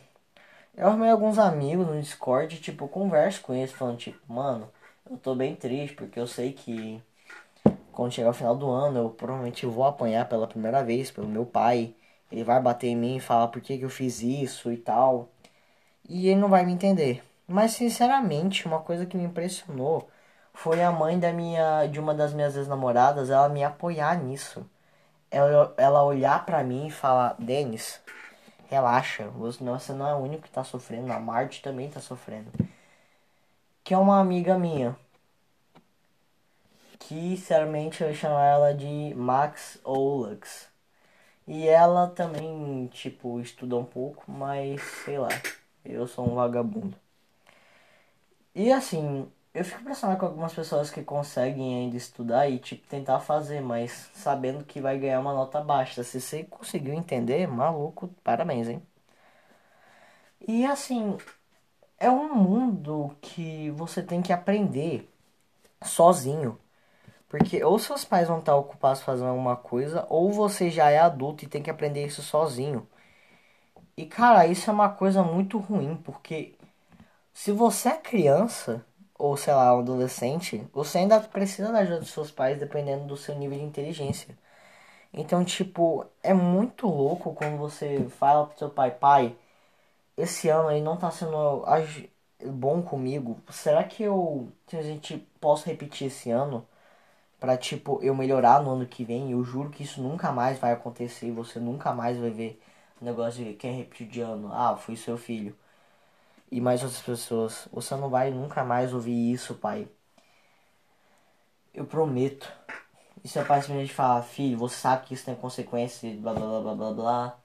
eu 0.76 0.88
arrumei 0.88 1.10
alguns 1.10 1.38
amigos 1.38 1.86
no 1.86 2.00
Discord, 2.00 2.60
tipo, 2.60 2.88
converso 2.88 3.42
com 3.42 3.54
eles, 3.54 3.72
falando, 3.72 3.98
tipo, 3.98 4.32
mano, 4.32 4.68
eu 5.08 5.16
tô 5.16 5.34
bem 5.34 5.54
triste, 5.54 5.94
porque 5.94 6.18
eu 6.18 6.26
sei 6.26 6.52
que 6.52 7.02
quando 7.92 8.12
chegar 8.12 8.30
o 8.30 8.34
final 8.34 8.56
do 8.56 8.70
ano, 8.70 8.98
eu 8.98 9.10
provavelmente 9.10 9.66
vou 9.66 9.84
apanhar 9.84 10.28
pela 10.28 10.48
primeira 10.48 10.82
vez 10.84 11.10
pelo 11.10 11.28
meu 11.28 11.46
pai. 11.46 11.94
Ele 12.30 12.44
vai 12.44 12.60
bater 12.60 12.88
em 12.88 12.96
mim 12.96 13.16
e 13.16 13.20
falar 13.20 13.48
por 13.48 13.62
que, 13.62 13.78
que 13.78 13.84
eu 13.84 13.90
fiz 13.90 14.22
isso 14.22 14.72
e 14.72 14.76
tal. 14.76 15.28
E 16.08 16.28
ele 16.28 16.40
não 16.40 16.48
vai 16.48 16.64
me 16.66 16.72
entender. 16.72 17.22
Mas 17.46 17.72
sinceramente, 17.72 18.66
uma 18.66 18.80
coisa 18.80 19.06
que 19.06 19.16
me 19.16 19.24
impressionou 19.24 20.08
foi 20.52 20.82
a 20.82 20.92
mãe 20.92 21.18
da 21.18 21.32
minha 21.32 21.86
de 21.86 22.00
uma 22.00 22.14
das 22.14 22.32
minhas 22.32 22.56
ex-namoradas, 22.56 23.30
ela 23.30 23.48
me 23.48 23.64
apoiar 23.64 24.16
nisso 24.22 24.64
ela, 25.34 25.74
ela 25.76 26.04
olhar 26.04 26.46
para 26.46 26.62
mim 26.62 26.86
e 26.86 26.90
falar, 26.90 27.34
Denis, 27.38 28.00
relaxa, 28.68 29.28
você 29.28 29.92
não 29.92 30.08
é 30.08 30.14
o 30.14 30.18
único 30.18 30.44
que 30.44 30.50
tá 30.50 30.62
sofrendo, 30.62 31.12
a 31.12 31.18
Marte 31.18 31.60
também 31.62 31.90
tá 31.90 32.00
sofrendo. 32.00 32.50
Que 33.82 33.92
é 33.94 33.98
uma 33.98 34.20
amiga 34.20 34.58
minha. 34.58 34.96
Que 36.98 37.36
sinceramente 37.36 38.02
eu 38.02 38.14
chamo 38.14 38.38
ela 38.38 38.72
de 38.72 39.12
Max 39.14 39.78
Olux. 39.84 40.68
E 41.46 41.68
ela 41.68 42.08
também, 42.08 42.86
tipo, 42.88 43.40
estuda 43.40 43.76
um 43.76 43.84
pouco, 43.84 44.24
mas 44.30 44.80
sei 45.04 45.18
lá, 45.18 45.28
eu 45.84 46.06
sou 46.06 46.26
um 46.30 46.34
vagabundo. 46.34 46.96
E 48.54 48.72
assim, 48.72 49.30
eu 49.52 49.64
fico 49.64 49.80
impressionado 49.82 50.18
com 50.18 50.26
algumas 50.26 50.54
pessoas 50.54 50.90
que 50.90 51.02
conseguem 51.02 51.76
ainda 51.76 51.96
estudar 51.96 52.48
e 52.48 52.58
tipo 52.58 52.86
tentar 52.88 53.20
fazer, 53.20 53.60
mas 53.60 54.10
sabendo 54.14 54.64
que 54.64 54.80
vai 54.80 54.98
ganhar 54.98 55.20
uma 55.20 55.34
nota 55.34 55.60
baixa. 55.60 56.02
Se 56.04 56.20
você 56.20 56.44
conseguiu 56.44 56.94
entender, 56.94 57.46
maluco, 57.48 58.08
parabéns, 58.22 58.68
hein? 58.68 58.82
E 60.46 60.64
assim, 60.66 61.16
é 61.98 62.10
um 62.10 62.34
mundo 62.34 63.16
que 63.22 63.70
você 63.72 64.02
tem 64.02 64.22
que 64.22 64.32
aprender 64.32 65.10
sozinho. 65.84 66.58
Porque 67.28 67.64
ou 67.64 67.78
seus 67.78 68.04
pais 68.04 68.28
vão 68.28 68.40
estar 68.40 68.56
ocupados 68.56 69.02
fazendo 69.02 69.28
alguma 69.30 69.56
coisa, 69.56 70.06
ou 70.10 70.32
você 70.32 70.70
já 70.70 70.90
é 70.90 70.98
adulto 70.98 71.44
e 71.44 71.48
tem 71.48 71.62
que 71.62 71.70
aprender 71.70 72.06
isso 72.06 72.22
sozinho. 72.22 72.88
E 73.96 74.06
cara, 74.06 74.46
isso 74.46 74.70
é 74.70 74.72
uma 74.72 74.88
coisa 74.88 75.22
muito 75.22 75.58
ruim, 75.58 75.96
porque 75.96 76.54
se 77.34 77.52
você 77.52 77.90
é 77.90 77.96
criança, 77.98 78.86
ou 79.18 79.36
sei 79.36 79.54
lá, 79.54 79.74
um 79.76 79.80
adolescente, 79.80 80.66
você 80.72 80.98
ainda 80.98 81.20
precisa 81.20 81.72
da 81.72 81.80
ajuda 81.80 82.00
dos 82.00 82.10
seus 82.10 82.30
pais 82.30 82.58
dependendo 82.58 83.06
do 83.06 83.16
seu 83.16 83.34
nível 83.36 83.58
de 83.58 83.64
inteligência. 83.64 84.38
Então, 85.12 85.44
tipo, 85.44 86.06
é 86.22 86.34
muito 86.34 86.86
louco 86.88 87.34
quando 87.34 87.58
você 87.58 88.06
fala 88.18 88.46
pro 88.46 88.58
seu 88.58 88.70
pai, 88.70 88.90
pai, 88.92 89.36
esse 90.16 90.48
ano 90.48 90.68
aí 90.68 90.80
não 90.82 90.96
tá 90.96 91.10
sendo 91.10 91.64
bom 92.46 92.82
comigo. 92.82 93.38
Será 93.50 93.84
que 93.84 94.02
eu 94.04 94.52
gente 94.70 95.18
posso 95.40 95.66
repetir 95.66 96.08
esse 96.08 96.30
ano 96.30 96.66
para 97.40 97.56
tipo 97.56 98.00
eu 98.02 98.14
melhorar 98.14 98.62
no 98.62 98.72
ano 98.72 98.86
que 98.86 99.04
vem? 99.04 99.32
Eu 99.32 99.44
juro 99.44 99.70
que 99.70 99.82
isso 99.84 100.02
nunca 100.02 100.32
mais 100.32 100.58
vai 100.58 100.72
acontecer, 100.72 101.30
você 101.32 101.60
nunca 101.60 101.92
mais 101.92 102.18
vai 102.18 102.30
ver 102.30 102.62
o 103.00 103.04
negócio 103.04 103.44
de 103.44 103.54
quem 103.54 103.76
repetir 103.78 104.08
de 104.08 104.20
ano. 104.20 104.50
Ah, 104.52 104.76
foi 104.76 104.96
seu 104.96 105.16
filho 105.18 105.56
e 106.54 106.60
mais 106.60 106.84
outras 106.84 107.02
pessoas. 107.02 107.66
Você 107.72 107.96
não 107.96 108.08
vai 108.08 108.30
nunca 108.30 108.62
mais 108.62 108.94
ouvir 108.94 109.32
isso, 109.32 109.56
pai. 109.56 109.88
Eu 111.74 111.84
prometo. 111.84 112.48
E 113.24 113.28
seu 113.28 113.44
pai 113.44 113.60
simplesmente 113.60 113.92
fala, 113.92 114.22
filho, 114.22 114.56
você 114.56 114.76
sabe 114.76 115.04
que 115.04 115.14
isso 115.14 115.24
tem 115.24 115.34
consequências, 115.34 116.14
blá 116.20 116.32
blá 116.32 116.60
blá 116.60 116.74
blá 116.74 116.92
blá. 116.92 117.38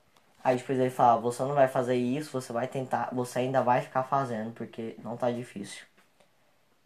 Aí 0.43 0.57
depois 0.57 0.77
ele 0.77 0.91
fala, 0.91 1.19
você 1.19 1.41
não 1.41 1.55
vai 1.55 1.67
fazer 1.67 1.95
isso, 1.95 2.31
você 2.31 2.53
vai 2.53 2.67
tentar, 2.67 3.09
você 3.11 3.39
ainda 3.39 3.63
vai 3.63 3.81
ficar 3.81 4.03
fazendo, 4.03 4.51
porque 4.51 4.95
não 5.03 5.17
tá 5.17 5.31
difícil. 5.31 5.85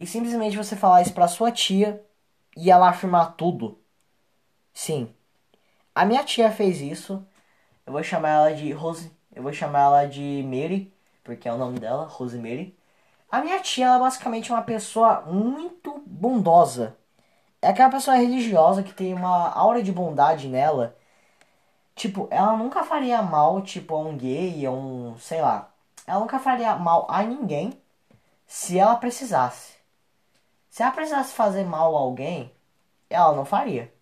E 0.00 0.06
simplesmente 0.06 0.56
você 0.56 0.74
falar 0.74 1.02
isso 1.02 1.12
pra 1.12 1.28
sua 1.28 1.52
tia 1.52 2.02
e 2.56 2.70
ela 2.70 2.88
afirmar 2.88 3.36
tudo. 3.36 3.78
Sim. 4.72 5.14
A 5.94 6.06
minha 6.06 6.24
tia 6.24 6.50
fez 6.50 6.80
isso. 6.80 7.22
Eu 7.86 7.92
vou 7.92 8.02
chamar 8.02 8.30
ela 8.30 8.54
de 8.54 8.72
Rose. 8.72 9.12
Eu 9.34 9.42
vou 9.42 9.52
chamar 9.52 9.80
ela 9.80 10.06
de 10.06 10.42
Mary 10.46 10.93
porque 11.24 11.48
é 11.48 11.52
o 11.52 11.58
nome 11.58 11.80
dela, 11.80 12.04
Rosemary. 12.06 12.76
A 13.30 13.40
minha 13.40 13.60
tia, 13.60 13.86
ela 13.86 13.96
é 13.96 14.00
basicamente 14.00 14.52
uma 14.52 14.62
pessoa 14.62 15.22
muito 15.22 16.00
bondosa. 16.06 16.96
É 17.60 17.68
aquela 17.68 17.90
pessoa 17.90 18.16
religiosa 18.16 18.82
que 18.82 18.92
tem 18.92 19.14
uma 19.14 19.50
aura 19.50 19.82
de 19.82 19.90
bondade 19.90 20.48
nela. 20.48 20.96
Tipo, 21.96 22.28
ela 22.30 22.56
nunca 22.56 22.84
faria 22.84 23.22
mal, 23.22 23.62
tipo, 23.62 23.94
a 23.94 23.98
um 23.98 24.16
gay, 24.16 24.66
a 24.66 24.70
um, 24.70 25.16
sei 25.18 25.40
lá. 25.40 25.70
Ela 26.06 26.20
nunca 26.20 26.38
faria 26.38 26.76
mal 26.76 27.06
a 27.08 27.22
ninguém 27.22 27.72
se 28.46 28.78
ela 28.78 28.96
precisasse. 28.96 29.74
Se 30.70 30.82
ela 30.82 30.92
precisasse 30.92 31.32
fazer 31.34 31.64
mal 31.64 31.96
a 31.96 32.00
alguém, 32.00 32.52
ela 33.08 33.34
não 33.34 33.44
faria. 33.44 33.92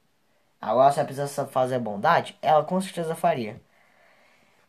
Agora, 0.60 0.92
se 0.92 0.98
ela 0.98 1.06
precisasse 1.06 1.44
fazer 1.52 1.78
bondade, 1.78 2.36
ela 2.42 2.64
com 2.64 2.80
certeza 2.80 3.14
faria. 3.14 3.60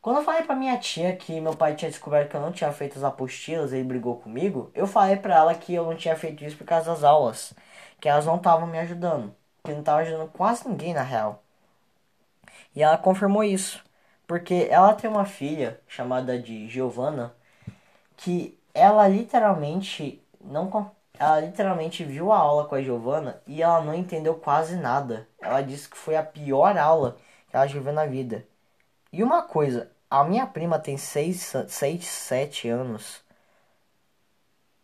Quando 0.04 0.18
eu 0.18 0.24
falei 0.24 0.44
pra 0.44 0.54
minha 0.56 0.78
tia 0.78 1.16
que 1.16 1.40
meu 1.40 1.56
pai 1.56 1.76
tinha 1.76 1.90
descoberto 1.90 2.30
que 2.30 2.36
eu 2.36 2.42
não 2.42 2.52
tinha 2.52 2.72
feito 2.74 2.98
as 2.98 3.06
apostilas, 3.06 3.72
ele 3.72 3.86
brigou 3.86 4.18
comigo, 4.18 4.70
eu 4.76 4.86
falei 4.86 5.16
pra 5.16 5.36
ela 5.38 5.56
que 5.56 5.74
eu 5.74 5.86
não 5.86 5.96
tinha 5.96 6.16
feito 6.18 6.44
isso 6.44 6.58
por 6.58 6.66
causa 6.66 6.92
das 6.92 7.04
aulas, 7.06 7.54
que 8.02 8.10
elas 8.10 8.26
não 8.26 8.36
estavam 8.36 8.68
me 8.68 8.78
ajudando, 8.80 9.34
que 9.64 9.72
não 9.72 9.80
estavam 9.80 10.02
ajudando 10.02 10.30
quase 10.32 10.68
ninguém 10.68 10.94
na 10.94 11.04
real. 11.04 11.42
E 12.76 12.84
ela 12.84 12.98
confirmou 12.98 13.44
isso, 13.46 13.82
porque 14.28 14.68
ela 14.70 14.94
tem 14.94 15.10
uma 15.10 15.26
filha 15.26 15.80
chamada 15.88 16.38
de 16.38 16.68
Giovanna, 16.68 17.34
que 18.18 18.58
ela 18.74 19.08
literalmente 19.08 20.22
não 20.42 20.70
ela 21.18 21.40
literalmente 21.40 22.04
viu 22.04 22.32
a 22.34 22.38
aula 22.38 22.66
com 22.66 22.76
a 22.76 22.82
Giovanna 22.82 23.42
e 23.48 23.62
ela 23.62 23.82
não 23.82 23.94
entendeu 23.94 24.36
quase 24.36 24.76
nada. 24.76 25.28
Ela 25.42 25.62
disse 25.62 25.90
que 25.90 25.98
foi 25.98 26.16
a 26.18 26.24
pior 26.24 26.78
aula 26.78 27.18
que 27.50 27.56
ela 27.56 27.68
já 27.68 27.80
viu 27.80 27.94
na 27.94 28.06
vida. 28.06 28.46
E 29.14 29.24
uma 29.24 29.44
coisa, 29.44 29.93
a 30.14 30.24
minha 30.24 30.46
prima 30.46 30.78
tem 30.78 30.96
6, 30.96 31.54
6 31.68 32.06
7 32.06 32.70
anos. 32.70 33.24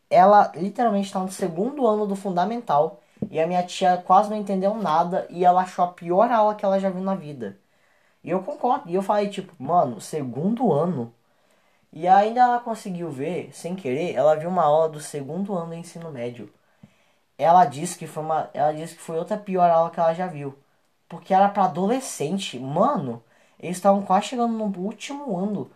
Ela 0.09 0.51
literalmente 0.55 1.07
está 1.07 1.19
no 1.19 1.31
segundo 1.31 1.85
ano 1.87 2.07
do 2.07 2.15
fundamental. 2.15 2.99
E 3.29 3.39
a 3.39 3.45
minha 3.45 3.63
tia 3.63 3.97
quase 3.97 4.29
não 4.29 4.37
entendeu 4.37 4.73
nada. 4.75 5.27
E 5.29 5.45
ela 5.45 5.61
achou 5.61 5.85
a 5.85 5.89
pior 5.89 6.31
aula 6.31 6.55
que 6.55 6.65
ela 6.65 6.79
já 6.79 6.89
viu 6.89 7.03
na 7.03 7.13
vida. 7.13 7.59
E 8.23 8.31
eu 8.31 8.41
concordo. 8.43 8.89
E 8.89 8.95
eu 8.95 9.03
falei, 9.03 9.29
tipo, 9.29 9.53
mano, 9.61 10.01
segundo 10.01 10.73
ano. 10.73 11.13
E 11.93 12.07
ainda 12.07 12.41
ela 12.41 12.59
conseguiu 12.59 13.11
ver, 13.11 13.53
sem 13.53 13.75
querer, 13.75 14.15
ela 14.15 14.35
viu 14.35 14.49
uma 14.49 14.63
aula 14.63 14.89
do 14.89 14.99
segundo 14.99 15.55
ano 15.55 15.67
do 15.69 15.75
ensino 15.75 16.11
médio. 16.11 16.51
Ela 17.37 17.65
disse 17.65 17.97
que 17.97 18.07
foi 18.07 18.23
uma, 18.23 18.49
ela 18.53 18.73
disse 18.73 18.95
que 18.95 19.01
foi 19.01 19.17
outra 19.17 19.37
pior 19.37 19.69
aula 19.69 19.91
que 19.91 19.99
ela 19.99 20.13
já 20.13 20.27
viu, 20.27 20.57
porque 21.07 21.33
era 21.33 21.49
para 21.49 21.65
adolescente. 21.65 22.59
Mano, 22.59 23.23
eles 23.59 23.77
estavam 23.77 24.01
quase 24.03 24.27
chegando 24.27 24.53
no 24.53 24.65
último 24.79 25.37
ano 25.37 25.69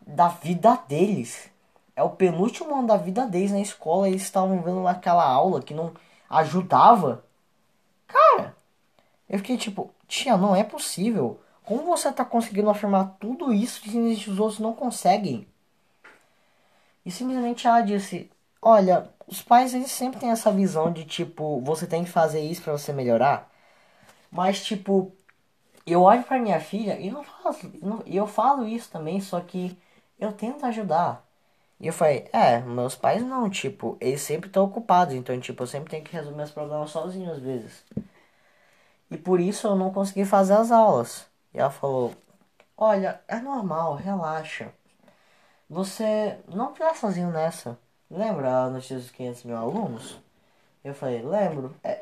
da 0.00 0.28
vida 0.28 0.76
deles. 0.88 1.50
É 1.96 2.02
o 2.02 2.10
penúltimo 2.10 2.74
ano 2.74 2.86
da 2.86 2.96
vida 2.96 3.26
deles 3.26 3.52
na 3.52 3.60
escola 3.60 4.08
eles 4.08 4.22
estavam 4.22 4.60
vendo 4.62 4.86
aquela 4.86 5.24
aula 5.24 5.62
que 5.62 5.74
não 5.74 5.92
ajudava. 6.28 7.24
Cara, 8.06 8.56
eu 9.28 9.38
fiquei 9.38 9.56
tipo, 9.56 9.90
tia, 10.06 10.36
não 10.36 10.54
é 10.54 10.64
possível. 10.64 11.40
Como 11.64 11.84
você 11.84 12.10
tá 12.12 12.24
conseguindo 12.24 12.70
afirmar 12.70 13.16
tudo 13.20 13.52
isso 13.52 13.80
que 13.80 13.96
os 13.98 14.38
outros 14.38 14.58
não 14.58 14.72
conseguem? 14.72 15.46
E 17.04 17.10
simplesmente 17.10 17.66
ela 17.66 17.80
disse: 17.80 18.30
Olha, 18.60 19.08
os 19.26 19.40
pais 19.42 19.72
eles 19.74 19.90
sempre 19.90 20.20
têm 20.20 20.30
essa 20.30 20.50
visão 20.50 20.92
de 20.92 21.04
tipo, 21.04 21.60
você 21.60 21.86
tem 21.86 22.04
que 22.04 22.10
fazer 22.10 22.40
isso 22.40 22.62
para 22.62 22.72
você 22.72 22.92
melhorar. 22.92 23.50
Mas 24.30 24.64
tipo, 24.64 25.12
eu 25.86 26.02
olho 26.02 26.22
para 26.24 26.38
minha 26.38 26.60
filha 26.60 26.98
e 27.00 27.10
não 27.10 27.24
não, 27.82 28.02
eu 28.06 28.26
falo 28.26 28.66
isso 28.66 28.90
também, 28.90 29.20
só 29.20 29.40
que 29.40 29.76
eu 30.18 30.32
tento 30.32 30.64
ajudar. 30.66 31.24
E 31.80 31.86
eu 31.86 31.92
falei, 31.92 32.28
é, 32.32 32.60
meus 32.60 32.94
pais 32.94 33.22
não, 33.22 33.48
tipo, 33.50 33.96
eles 34.00 34.20
sempre 34.22 34.48
estão 34.48 34.64
ocupados, 34.64 35.14
então 35.14 35.38
tipo, 35.40 35.62
eu 35.62 35.66
sempre 35.66 35.90
tenho 35.90 36.04
que 36.04 36.12
resolver 36.12 36.36
meus 36.36 36.50
problemas 36.50 36.90
sozinho 36.90 37.32
às 37.32 37.38
vezes. 37.40 37.84
E 39.10 39.16
por 39.18 39.40
isso 39.40 39.66
eu 39.66 39.74
não 39.76 39.92
consegui 39.92 40.24
fazer 40.24 40.54
as 40.54 40.70
aulas. 40.70 41.26
E 41.52 41.58
ela 41.58 41.70
falou, 41.70 42.14
olha, 42.76 43.20
é 43.26 43.40
normal, 43.40 43.96
relaxa. 43.96 44.72
Você 45.68 46.38
não 46.48 46.72
está 46.72 46.94
sozinho 46.94 47.30
nessa. 47.30 47.78
Lembra 48.10 48.64
a 48.64 48.70
notícia 48.70 48.96
dos 48.96 49.10
500 49.10 49.44
mil 49.44 49.56
alunos? 49.56 50.18
Eu 50.84 50.94
falei, 50.94 51.22
lembro. 51.22 51.74
É, 51.82 52.00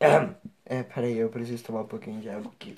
é, 0.66 0.82
peraí, 0.82 1.16
eu 1.18 1.28
preciso 1.28 1.64
tomar 1.64 1.82
um 1.82 1.86
pouquinho 1.86 2.20
de 2.20 2.28
água 2.28 2.50
aqui. 2.54 2.76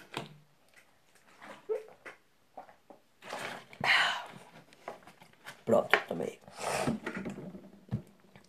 Pronto, 5.64 5.98
tomei. 6.08 6.40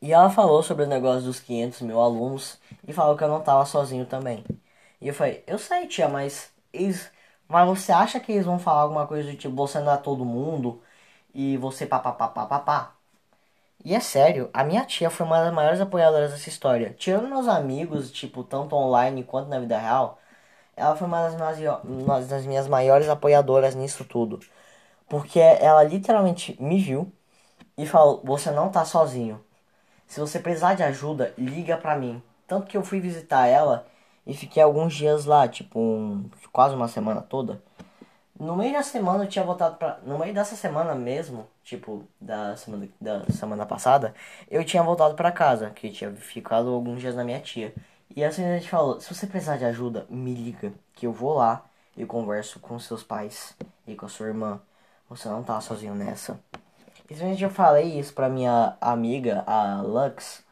E 0.02 0.12
ela 0.12 0.30
falou 0.30 0.62
sobre 0.62 0.84
o 0.86 0.88
negócio 0.88 1.24
dos 1.24 1.40
500 1.40 1.82
mil 1.82 2.00
alunos 2.02 2.60
e 2.88 2.92
falou 2.94 3.16
que 3.16 3.24
eu 3.24 3.28
não 3.30 3.42
tava 3.42 3.66
sozinho 3.66 4.06
também. 4.06 4.44
E 5.00 5.08
eu 5.08 5.14
falei, 5.14 5.44
eu 5.48 5.58
sei, 5.58 5.88
tia, 5.88 6.08
mas 6.10 6.52
eles. 6.74 7.12
Mas 7.48 7.68
você 7.68 7.92
acha 7.92 8.20
que 8.20 8.32
eles 8.32 8.46
vão 8.46 8.60
falar 8.60 8.82
alguma 8.82 9.08
coisa 9.08 9.32
do 9.32 9.38
tipo, 9.38 9.56
você 9.56 9.80
não 9.80 9.94
é 9.94 9.98
todo 9.98 10.26
mundo? 10.26 10.82
e 11.34 11.58
você 11.58 11.86
papapá. 11.86 12.96
E 13.84 13.94
é 13.96 14.00
sério, 14.00 14.50
a 14.54 14.64
minha 14.64 14.86
tia 14.86 15.10
foi 15.10 15.26
uma 15.26 15.44
das 15.44 15.54
maiores 15.54 15.82
apoiadoras 15.82 16.32
dessa 16.32 16.50
história. 16.50 16.96
Tirando 16.98 17.28
meus 17.28 17.48
amigos, 17.48 18.12
tipo, 18.12 18.44
tanto 18.44 18.76
online 18.76 19.24
quanto 19.24 19.50
na 19.50 19.60
vida 19.60 19.78
real, 19.78 20.20
ela 20.76 20.96
foi 20.96 21.08
uma 21.08 21.24
das, 21.30 21.36
minhas, 21.36 21.84
uma 21.84 22.22
das 22.22 22.46
minhas 22.46 22.68
maiores 22.68 23.10
apoiadoras 23.10 23.76
nisso 23.76 24.06
tudo. 24.06 24.40
Porque 25.08 25.40
ela 25.40 25.84
literalmente 25.84 26.56
me 26.62 26.80
viu 26.80 27.12
e 27.78 27.86
falou: 27.86 28.22
Você 28.24 28.52
não 28.52 28.70
tá 28.70 28.86
sozinho. 28.86 29.44
Se 30.08 30.20
você 30.20 30.40
precisar 30.40 30.76
de 30.76 30.84
ajuda, 30.84 31.34
liga 31.38 31.78
pra 31.78 31.96
mim. 31.96 32.22
Tanto 32.48 32.68
que 32.68 32.78
eu 32.78 32.84
fui 32.84 33.00
visitar 33.00 33.48
ela 33.48 33.88
e 34.26 34.34
fiquei 34.34 34.62
alguns 34.62 34.94
dias 34.94 35.26
lá, 35.26 35.48
tipo, 35.48 35.80
um, 35.80 36.30
quase 36.52 36.76
uma 36.76 36.88
semana 36.88 37.22
toda. 37.22 37.62
No 38.40 38.56
meio 38.56 38.74
da 38.74 38.84
semana 38.84 39.24
eu 39.24 39.30
tinha 39.30 39.46
voltado 39.46 39.78
pra. 39.78 40.00
No 40.04 40.18
meio 40.18 40.34
dessa 40.34 40.56
semana 40.56 40.96
mesmo, 40.96 41.48
tipo, 41.64 42.04
da 42.20 42.56
semana, 42.58 42.90
da 43.00 43.26
semana 43.32 43.66
passada, 43.66 44.14
eu 44.50 44.64
tinha 44.66 44.84
voltado 44.84 45.16
para 45.16 45.32
casa, 45.32 45.70
que 45.70 45.90
tinha 45.92 46.12
ficado 46.12 46.70
alguns 46.74 47.00
dias 47.00 47.16
na 47.16 47.24
minha 47.24 47.40
tia. 47.40 47.74
E 48.16 48.24
assim 48.24 48.44
a 48.46 48.58
gente 48.58 48.70
falou, 48.70 49.00
se 49.00 49.14
você 49.14 49.26
precisar 49.28 49.58
de 49.58 49.66
ajuda, 49.66 50.06
me 50.10 50.34
liga, 50.34 50.74
que 50.94 51.08
eu 51.08 51.12
vou 51.14 51.34
lá 51.34 51.66
e 51.98 52.06
converso 52.06 52.60
com 52.60 52.78
seus 52.80 53.04
pais 53.04 53.56
e 53.88 53.96
com 53.96 54.06
a 54.06 54.10
sua 54.10 54.28
irmã. 54.28 54.62
Você 55.16 55.30
não 55.30 55.44
tá 55.44 55.62
sozinho 55.62 55.94
nessa. 55.94 56.40
E 57.06 57.14
simplesmente 57.14 57.44
eu 57.44 57.50
falei 57.52 58.00
isso 58.00 58.14
pra 58.14 58.28
minha 58.28 58.76
amiga, 58.82 59.44
a 59.46 59.80
Lux. 59.80 60.44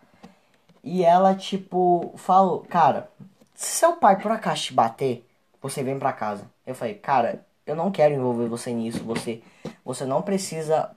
E 0.84 1.04
ela, 1.04 1.34
tipo, 1.34 2.14
falou, 2.16 2.62
cara, 2.70 3.10
se 3.56 3.78
seu 3.78 3.94
pai 3.94 4.22
por 4.22 4.32
acaso 4.32 4.62
te 4.62 4.74
bater, 4.74 5.28
você 5.60 5.82
vem 5.82 5.98
pra 5.98 6.14
casa. 6.14 6.46
Eu 6.66 6.76
falei, 6.76 6.94
cara, 6.94 7.44
eu 7.66 7.76
não 7.76 7.92
quero 7.92 8.14
envolver 8.14 8.48
você 8.48 8.72
nisso. 8.72 9.04
Você, 9.04 9.42
você 9.84 10.06
não 10.06 10.22
precisa 10.22 10.92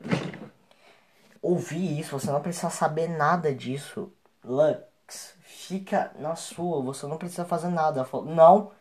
ouvir 1.40 1.98
isso. 1.98 2.18
Você 2.18 2.30
não 2.30 2.42
precisa 2.42 2.68
saber 2.68 3.08
nada 3.08 3.54
disso. 3.54 4.12
Lux, 4.44 5.34
fica 5.40 6.12
na 6.18 6.36
sua. 6.36 6.82
Você 6.82 7.06
não 7.06 7.16
precisa 7.16 7.46
fazer 7.46 7.68
nada. 7.68 8.00
Ela 8.00 8.06
falou, 8.06 8.26
não. 8.26 8.72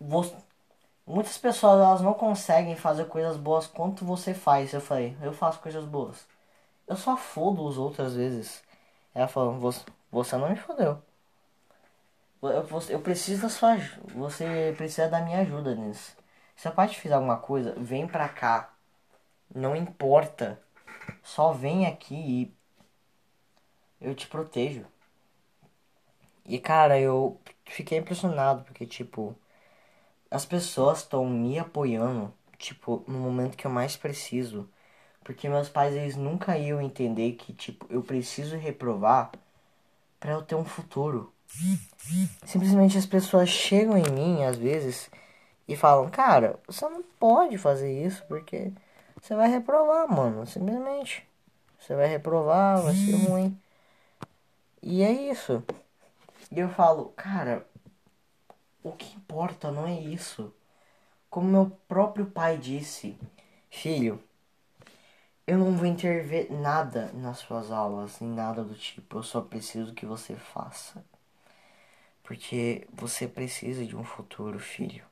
Você, 0.00 0.34
muitas 1.10 1.36
pessoas 1.38 1.80
elas 1.80 2.00
não 2.00 2.14
conseguem 2.14 2.76
fazer 2.76 3.06
coisas 3.06 3.36
boas 3.36 3.66
quanto 3.66 4.04
você 4.04 4.34
faz. 4.34 4.72
Eu 4.72 4.80
falei, 4.80 5.16
eu 5.22 5.32
faço 5.32 5.60
coisas 5.60 5.84
boas. 5.84 6.26
Eu 6.88 6.96
só 6.96 7.16
fodo 7.16 7.64
os 7.64 7.78
outros 7.78 8.08
às 8.08 8.14
vezes. 8.16 8.62
Ela 9.14 9.28
falou, 9.28 9.58
você, 9.58 9.84
você 10.10 10.36
não 10.36 10.50
me 10.50 10.56
fodeu. 10.56 11.02
Eu, 12.42 12.66
eu 12.88 13.00
preciso 13.00 13.42
da 13.42 13.48
sua 13.48 13.76
Você 14.14 14.74
precisa 14.76 15.08
da 15.08 15.20
minha 15.20 15.40
ajuda 15.40 15.74
nisso. 15.74 16.16
Se 16.56 16.68
a 16.68 16.70
parte 16.72 16.98
fizer 17.00 17.14
alguma 17.14 17.38
coisa, 17.38 17.74
vem 17.78 18.06
pra 18.06 18.28
cá. 18.28 18.72
Não 19.54 19.76
importa. 19.76 20.60
Só 21.22 21.52
vem 21.52 21.86
aqui 21.86 22.14
e 22.14 22.54
eu 24.00 24.14
te 24.14 24.26
protejo. 24.26 24.86
E 26.44 26.58
cara, 26.58 26.98
eu 26.98 27.40
fiquei 27.64 27.98
impressionado 27.98 28.64
porque 28.64 28.86
tipo 28.86 29.36
as 30.30 30.44
pessoas 30.44 30.98
estão 30.98 31.26
me 31.26 31.58
apoiando, 31.58 32.32
tipo, 32.56 33.02
no 33.06 33.18
momento 33.18 33.56
que 33.56 33.66
eu 33.66 33.70
mais 33.70 33.96
preciso. 33.96 34.68
Porque 35.24 35.48
meus 35.48 35.68
pais 35.68 35.94
eles 35.94 36.16
nunca 36.16 36.56
iam 36.56 36.80
entender 36.80 37.32
que 37.32 37.52
tipo 37.52 37.86
eu 37.90 38.02
preciso 38.02 38.56
reprovar 38.56 39.30
para 40.18 40.32
eu 40.32 40.42
ter 40.42 40.54
um 40.54 40.64
futuro. 40.64 41.32
Simplesmente 42.44 42.96
as 42.96 43.06
pessoas 43.06 43.48
chegam 43.48 43.98
em 43.98 44.10
mim 44.10 44.44
às 44.44 44.56
vezes 44.56 45.10
e 45.68 45.76
falam, 45.76 46.08
cara, 46.08 46.58
você 46.66 46.88
não 46.88 47.02
pode 47.18 47.58
fazer 47.58 48.04
isso 48.04 48.24
porque 48.26 48.72
você 49.20 49.34
vai 49.34 49.48
reprovar, 49.48 50.08
mano. 50.08 50.46
Simplesmente. 50.46 51.26
Você 51.78 51.94
vai 51.94 52.06
reprovar, 52.06 52.82
vai 52.82 52.94
ser 52.94 53.14
ruim. 53.14 53.58
E 54.82 55.02
é 55.02 55.12
isso. 55.12 55.62
E 56.50 56.58
eu 56.58 56.68
falo, 56.70 57.12
cara, 57.16 57.66
o 58.82 58.92
que 58.92 59.14
importa 59.16 59.70
não 59.70 59.86
é 59.86 59.98
isso. 60.00 60.52
Como 61.28 61.48
meu 61.48 61.70
próprio 61.88 62.26
pai 62.26 62.58
disse, 62.58 63.16
filho, 63.70 64.22
eu 65.46 65.58
não 65.58 65.76
vou 65.76 65.86
intervir 65.86 66.50
nada 66.52 67.10
nas 67.12 67.38
suas 67.38 67.70
aulas, 67.70 68.20
nem 68.20 68.30
nada 68.30 68.64
do 68.64 68.74
tipo. 68.74 69.18
Eu 69.18 69.22
só 69.22 69.40
preciso 69.40 69.94
que 69.94 70.06
você 70.06 70.36
faça. 70.36 71.04
Porque 72.22 72.86
você 72.92 73.26
precisa 73.26 73.84
de 73.84 73.96
um 73.96 74.04
futuro, 74.04 74.58
filho. 74.58 75.04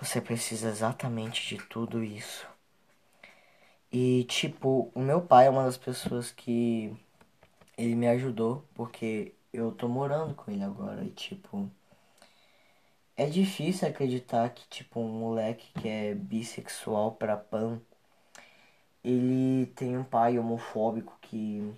Você 0.00 0.20
precisa 0.20 0.68
exatamente 0.68 1.56
de 1.56 1.62
tudo 1.66 2.02
isso. 2.02 2.46
E 3.92 4.24
tipo, 4.24 4.90
o 4.94 5.00
meu 5.00 5.20
pai 5.20 5.46
é 5.46 5.50
uma 5.50 5.64
das 5.64 5.76
pessoas 5.76 6.30
que 6.30 6.94
ele 7.76 7.94
me 7.94 8.08
ajudou 8.08 8.64
porque 8.74 9.34
eu 9.52 9.72
tô 9.72 9.88
morando 9.88 10.34
com 10.34 10.50
ele 10.50 10.62
agora 10.62 11.04
e 11.04 11.10
tipo 11.10 11.70
é 13.20 13.26
difícil 13.26 13.86
acreditar 13.86 14.48
que 14.48 14.66
tipo 14.68 14.98
um 14.98 15.08
moleque 15.08 15.70
que 15.78 15.86
é 15.86 16.14
bissexual 16.14 17.12
para 17.12 17.36
pan 17.36 17.78
ele 19.04 19.66
tem 19.76 19.98
um 19.98 20.04
pai 20.04 20.38
homofóbico 20.38 21.18
que 21.20 21.70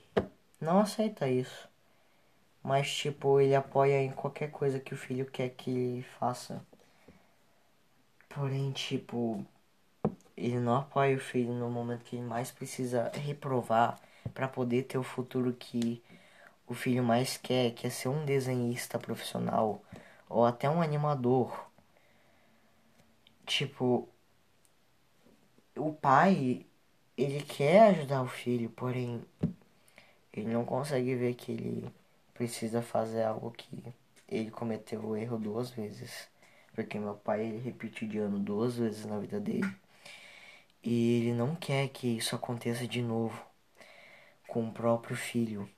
não 0.60 0.78
aceita 0.78 1.28
isso. 1.28 1.68
Mas 2.62 2.94
tipo, 2.94 3.40
ele 3.40 3.56
apoia 3.56 4.00
em 4.02 4.12
qualquer 4.12 4.52
coisa 4.52 4.78
que 4.78 4.94
o 4.94 4.96
filho 4.96 5.26
quer 5.26 5.48
que 5.50 5.70
ele 5.70 6.02
faça. 6.20 6.64
Porém, 8.28 8.70
tipo, 8.70 9.44
ele 10.36 10.60
não 10.60 10.76
apoia 10.76 11.16
o 11.16 11.20
filho 11.20 11.52
no 11.52 11.68
momento 11.70 12.04
que 12.04 12.16
ele 12.16 12.24
mais 12.24 12.52
precisa 12.52 13.10
reprovar 13.14 14.00
para 14.32 14.46
poder 14.48 14.84
ter 14.84 14.98
o 14.98 15.02
futuro 15.02 15.52
que 15.52 16.00
o 16.68 16.74
filho 16.74 17.02
mais 17.02 17.36
quer, 17.36 17.72
que 17.72 17.86
é 17.86 17.90
ser 17.90 18.08
um 18.08 18.24
desenhista 18.24 18.98
profissional 18.98 19.82
ou 20.32 20.46
até 20.46 20.68
um 20.68 20.82
animador. 20.82 21.70
Tipo, 23.46 24.08
o 25.76 25.92
pai, 25.92 26.66
ele 27.16 27.42
quer 27.42 27.90
ajudar 27.90 28.22
o 28.22 28.28
filho, 28.28 28.70
porém 28.70 29.24
ele 30.32 30.52
não 30.52 30.64
consegue 30.64 31.14
ver 31.14 31.34
que 31.34 31.52
ele 31.52 31.94
precisa 32.34 32.82
fazer 32.82 33.24
algo 33.24 33.50
que 33.52 33.94
ele 34.28 34.50
cometeu 34.50 35.04
o 35.04 35.16
erro 35.16 35.38
duas 35.38 35.70
vezes 35.70 36.32
porque 36.74 36.98
meu 36.98 37.14
pai 37.14 37.42
ele 37.46 37.58
repetiu 37.58 38.08
de 38.08 38.18
ano 38.18 38.38
duas 38.38 38.76
vezes 38.76 39.04
na 39.04 39.18
vida 39.18 39.38
dele. 39.38 39.70
E 40.82 41.20
ele 41.20 41.34
não 41.34 41.54
quer 41.54 41.88
que 41.88 42.08
isso 42.08 42.34
aconteça 42.34 42.86
de 42.88 43.02
novo 43.02 43.40
com 44.48 44.68
o 44.68 44.72
próprio 44.72 45.16
filho. 45.16 45.68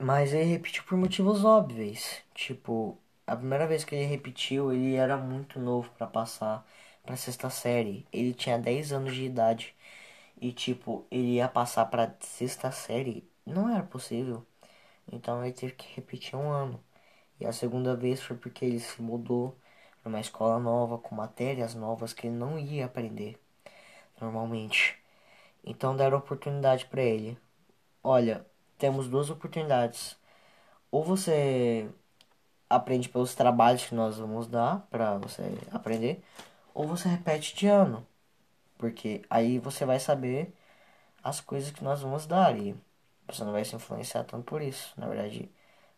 Mas 0.00 0.32
ele 0.32 0.44
repetiu 0.44 0.82
por 0.84 0.96
motivos 0.98 1.44
óbvios. 1.44 2.20
Tipo, 2.34 2.98
a 3.26 3.36
primeira 3.36 3.66
vez 3.66 3.84
que 3.84 3.94
ele 3.94 4.04
repetiu, 4.06 4.72
ele 4.72 4.94
era 4.96 5.16
muito 5.16 5.60
novo 5.60 5.90
para 5.90 6.06
passar 6.06 6.66
pra 7.04 7.16
sexta 7.16 7.48
série. 7.50 8.06
Ele 8.12 8.34
tinha 8.34 8.58
10 8.58 8.92
anos 8.92 9.14
de 9.14 9.24
idade. 9.24 9.74
E 10.40 10.52
tipo, 10.52 11.06
ele 11.10 11.34
ia 11.36 11.48
passar 11.48 11.86
pra 11.86 12.14
sexta 12.20 12.70
série. 12.72 13.28
Não 13.46 13.68
era 13.74 13.82
possível. 13.84 14.46
Então 15.12 15.44
ele 15.44 15.52
teve 15.54 15.74
que 15.74 15.94
repetir 15.96 16.36
um 16.36 16.50
ano. 16.50 16.82
E 17.40 17.46
a 17.46 17.52
segunda 17.52 17.96
vez 17.96 18.22
foi 18.22 18.36
porque 18.36 18.64
ele 18.64 18.80
se 18.80 19.02
mudou 19.02 19.56
para 20.02 20.10
uma 20.10 20.20
escola 20.20 20.58
nova, 20.60 20.98
com 20.98 21.14
matérias 21.16 21.74
novas 21.74 22.12
que 22.14 22.26
ele 22.28 22.36
não 22.36 22.58
ia 22.58 22.86
aprender 22.86 23.38
normalmente. 24.20 24.98
Então 25.64 25.96
deram 25.96 26.18
oportunidade 26.18 26.86
para 26.86 27.02
ele. 27.02 27.38
Olha, 28.02 28.46
temos 28.80 29.08
duas 29.08 29.30
oportunidades. 29.30 30.16
Ou 30.90 31.04
você 31.04 31.88
aprende 32.68 33.08
pelos 33.08 33.34
trabalhos 33.34 33.84
que 33.86 33.94
nós 33.94 34.18
vamos 34.18 34.46
dar 34.48 34.86
para 34.90 35.18
você 35.18 35.42
aprender, 35.72 36.22
ou 36.74 36.86
você 36.86 37.08
repete 37.08 37.54
de 37.54 37.66
ano. 37.66 38.06
Porque 38.78 39.22
aí 39.30 39.58
você 39.58 39.84
vai 39.84 40.00
saber 40.00 40.54
as 41.22 41.40
coisas 41.40 41.70
que 41.70 41.84
nós 41.84 42.00
vamos 42.02 42.26
dar 42.26 42.56
e 42.58 42.74
você 43.28 43.44
não 43.44 43.52
vai 43.52 43.64
se 43.64 43.76
influenciar 43.76 44.24
tanto 44.24 44.44
por 44.44 44.62
isso. 44.62 44.94
Na 44.96 45.06
verdade, 45.08 45.50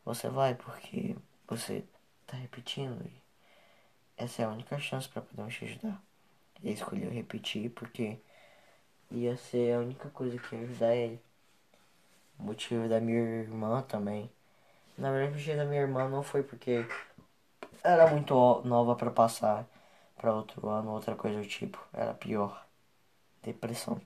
você 0.04 0.28
vai 0.28 0.54
porque 0.54 1.16
você 1.46 1.84
tá 2.26 2.36
repetindo 2.36 3.00
e 3.06 3.12
essa 4.16 4.42
é 4.42 4.44
a 4.44 4.50
única 4.50 4.78
chance 4.78 5.08
para 5.08 5.22
poder 5.22 5.48
te 5.48 5.64
ajudar. 5.64 6.02
Ele 6.62 6.74
escolheu 6.74 7.10
repetir 7.10 7.70
porque 7.70 8.18
ia 9.10 9.36
ser 9.36 9.74
a 9.76 9.80
única 9.80 10.10
coisa 10.10 10.38
que 10.38 10.56
ia 10.56 10.62
ajudar 10.62 10.94
ele. 10.96 11.20
Motivo 12.42 12.88
da 12.88 13.00
minha 13.00 13.20
irmã 13.20 13.82
também. 13.82 14.28
Na 14.98 15.12
verdade, 15.12 15.32
o 15.32 15.36
motivo 15.36 15.56
da 15.56 15.64
minha 15.64 15.80
irmã 15.80 16.08
não 16.08 16.24
foi 16.24 16.42
porque 16.42 16.84
era 17.84 18.10
muito 18.10 18.34
nova 18.64 18.96
para 18.96 19.12
passar 19.12 19.64
para 20.16 20.34
outro 20.34 20.68
ano, 20.68 20.90
outra 20.90 21.14
coisa 21.14 21.40
do 21.40 21.46
tipo. 21.46 21.78
Era 21.92 22.12
pior. 22.14 22.66
Depressão. 23.44 24.00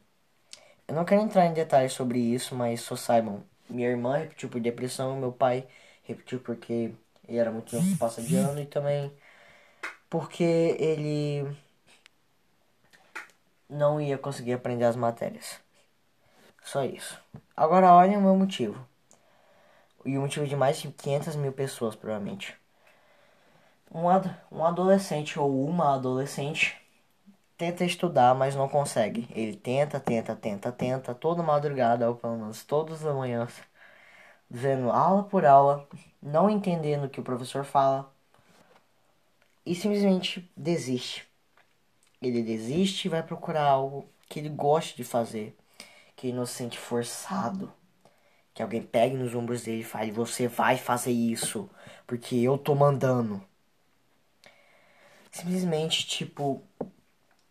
Eu 0.87 0.95
não 0.95 1.05
quero 1.05 1.23
entrar 1.23 1.47
em 1.47 1.55
detalhes 1.55 1.95
sobre 1.95 2.19
isso, 2.19 2.55
mas 2.55 2.83
só 2.83 2.95
saibam. 2.95 3.43
Minha 3.71 3.89
irmã 3.89 4.19
repetiu 4.19 4.51
por 4.51 4.61
depressão, 4.61 5.19
meu 5.19 5.33
pai 5.33 5.67
repetiu 6.05 6.39
porque 6.39 6.93
ele 7.27 7.39
era 7.39 7.51
muito 7.51 7.75
novo 7.75 7.97
passa 7.99 8.23
de 8.23 8.37
ano 8.37 8.61
e 8.61 8.67
também 8.67 9.11
porque 10.11 10.45
ele 10.79 11.57
não 13.69 13.99
ia 13.99 14.19
conseguir 14.19 14.53
aprender 14.53 14.85
as 14.85 14.95
matérias. 14.95 15.66
Só 16.67 16.85
isso. 16.85 17.17
Agora 17.57 17.95
olhem 17.95 18.17
o 18.17 18.21
meu 18.21 18.35
motivo. 18.35 18.77
E 20.05 20.19
o 20.19 20.21
motivo 20.23 20.45
de 20.49 20.57
mais 20.57 20.81
de 20.81 20.91
500 20.91 21.37
mil 21.37 21.53
pessoas, 21.53 21.95
provavelmente. 21.95 22.57
Um, 23.89 24.09
ad 24.09 24.37
um 24.51 24.65
adolescente 24.65 25.39
ou 25.39 25.65
uma 25.65 25.95
adolescente 25.95 26.77
tenta 27.57 27.85
estudar, 27.85 28.35
mas 28.35 28.57
não 28.57 28.69
consegue. 28.69 29.29
Ele 29.31 29.57
tenta, 29.57 30.01
tenta, 30.01 30.35
tenta, 30.35 30.73
tenta, 30.73 31.15
toda 31.15 31.41
madrugada, 31.41 32.09
ou 32.09 32.17
pelo 32.17 32.37
menos 32.37 32.65
todas 32.65 33.07
as 33.07 33.15
manhãs, 33.15 33.63
dizendo 34.51 34.91
aula 34.91 35.23
por 35.23 35.47
aula, 35.47 35.89
não 36.21 36.51
entendendo 36.51 37.05
o 37.05 37.09
que 37.09 37.21
o 37.21 37.25
professor 37.25 37.65
fala, 37.65 38.13
e 39.65 39.73
simplesmente 39.73 40.51
desiste. 40.57 41.29
Ele 42.21 42.43
desiste 42.43 43.07
e 43.07 43.11
vai 43.11 43.23
procurar 43.23 43.65
algo 43.65 44.09
que 44.29 44.41
ele 44.41 44.49
goste 44.49 44.97
de 44.97 45.05
fazer, 45.05 45.57
que 46.17 46.33
não 46.33 46.47
se 46.47 46.55
sente 46.55 46.79
forçado. 46.79 47.73
Que 48.55 48.63
alguém 48.63 48.83
pegue 48.83 49.17
nos 49.17 49.35
ombros 49.35 49.65
dele 49.65 49.83
e 49.83 49.85
fale: 49.85 50.11
Você 50.11 50.49
vai 50.49 50.79
fazer 50.79 51.13
isso, 51.13 51.71
porque 52.07 52.37
eu 52.37 52.59
tô 52.59 52.75
mandando. 52.75 53.43
Simplesmente, 55.31 56.07
tipo, 56.07 56.63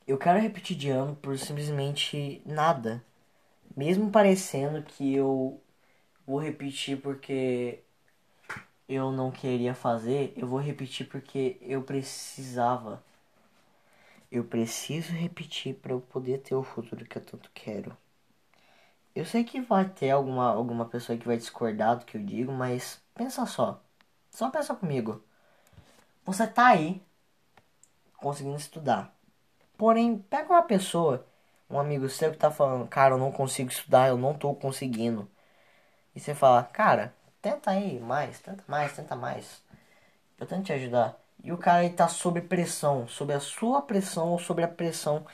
eu 0.07 0.17
quero 0.17 0.39
repetir 0.39 0.75
de 0.77 0.89
ano 0.89 1.15
por 1.15 1.37
simplesmente 1.37 2.41
nada. 2.45 3.03
Mesmo 3.75 4.11
parecendo 4.11 4.83
que 4.83 5.13
eu 5.15 5.61
vou 6.25 6.39
repetir 6.39 7.01
porque 7.01 7.83
eu 8.89 9.11
não 9.11 9.31
queria 9.31 9.73
fazer, 9.75 10.33
eu 10.35 10.47
vou 10.47 10.59
repetir 10.59 11.07
porque 11.07 11.57
eu 11.61 11.83
precisava. 11.83 13.03
Eu 14.31 14.43
preciso 14.43 15.13
repetir 15.13 15.75
para 15.75 15.93
eu 15.93 15.99
poder 16.01 16.39
ter 16.39 16.55
o 16.55 16.63
futuro 16.63 17.05
que 17.05 17.17
eu 17.17 17.25
tanto 17.25 17.49
quero. 17.53 17.97
Eu 19.15 19.25
sei 19.25 19.43
que 19.45 19.61
vai 19.61 19.87
ter 19.87 20.11
alguma, 20.11 20.51
alguma 20.51 20.85
pessoa 20.85 21.17
que 21.17 21.25
vai 21.25 21.37
discordar 21.37 21.97
do 21.97 22.05
que 22.05 22.17
eu 22.17 22.23
digo, 22.23 22.51
mas 22.51 23.01
pensa 23.15 23.45
só. 23.45 23.81
Só 24.29 24.49
pensa 24.51 24.75
comigo. 24.75 25.23
Você 26.25 26.45
tá 26.47 26.67
aí 26.67 27.01
conseguindo 28.17 28.57
estudar. 28.57 29.15
Porém, 29.77 30.17
pega 30.17 30.51
uma 30.53 30.63
pessoa, 30.63 31.25
um 31.69 31.79
amigo 31.79 32.09
seu 32.09 32.31
que 32.31 32.37
tá 32.37 32.51
falando, 32.51 32.87
cara, 32.87 33.15
eu 33.15 33.17
não 33.17 33.31
consigo 33.31 33.69
estudar, 33.69 34.09
eu 34.09 34.17
não 34.17 34.33
tô 34.33 34.53
conseguindo. 34.53 35.29
E 36.15 36.19
você 36.19 36.35
fala, 36.35 36.63
cara, 36.63 37.13
tenta 37.41 37.71
aí 37.71 37.99
mais, 37.99 38.39
tenta 38.39 38.63
mais, 38.67 38.95
tenta 38.95 39.15
mais. 39.15 39.61
Eu 40.39 40.47
tento 40.47 40.65
te 40.65 40.73
ajudar. 40.73 41.17
E 41.43 41.51
o 41.53 41.57
cara 41.57 41.85
ele 41.85 41.93
tá 41.93 42.07
sob 42.07 42.41
pressão, 42.41 43.07
sob 43.07 43.33
a 43.33 43.39
sua 43.39 43.81
pressão 43.81 44.29
ou 44.29 44.39
sobre 44.39 44.63
a 44.63 44.67
pressão 44.67 45.25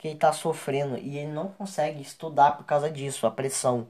que 0.00 0.08
ele 0.08 0.18
tá 0.18 0.32
sofrendo. 0.32 0.96
E 0.96 1.18
ele 1.18 1.30
não 1.30 1.48
consegue 1.48 2.00
estudar 2.00 2.52
por 2.52 2.64
causa 2.64 2.90
disso, 2.90 3.26
a 3.26 3.30
pressão. 3.30 3.86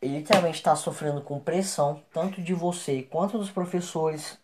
Ele 0.00 0.18
literalmente 0.18 0.58
está 0.58 0.76
sofrendo 0.76 1.20
com 1.20 1.40
pressão, 1.40 2.00
tanto 2.12 2.40
de 2.40 2.54
você 2.54 3.02
quanto 3.02 3.36
dos 3.36 3.50
professores. 3.50 4.38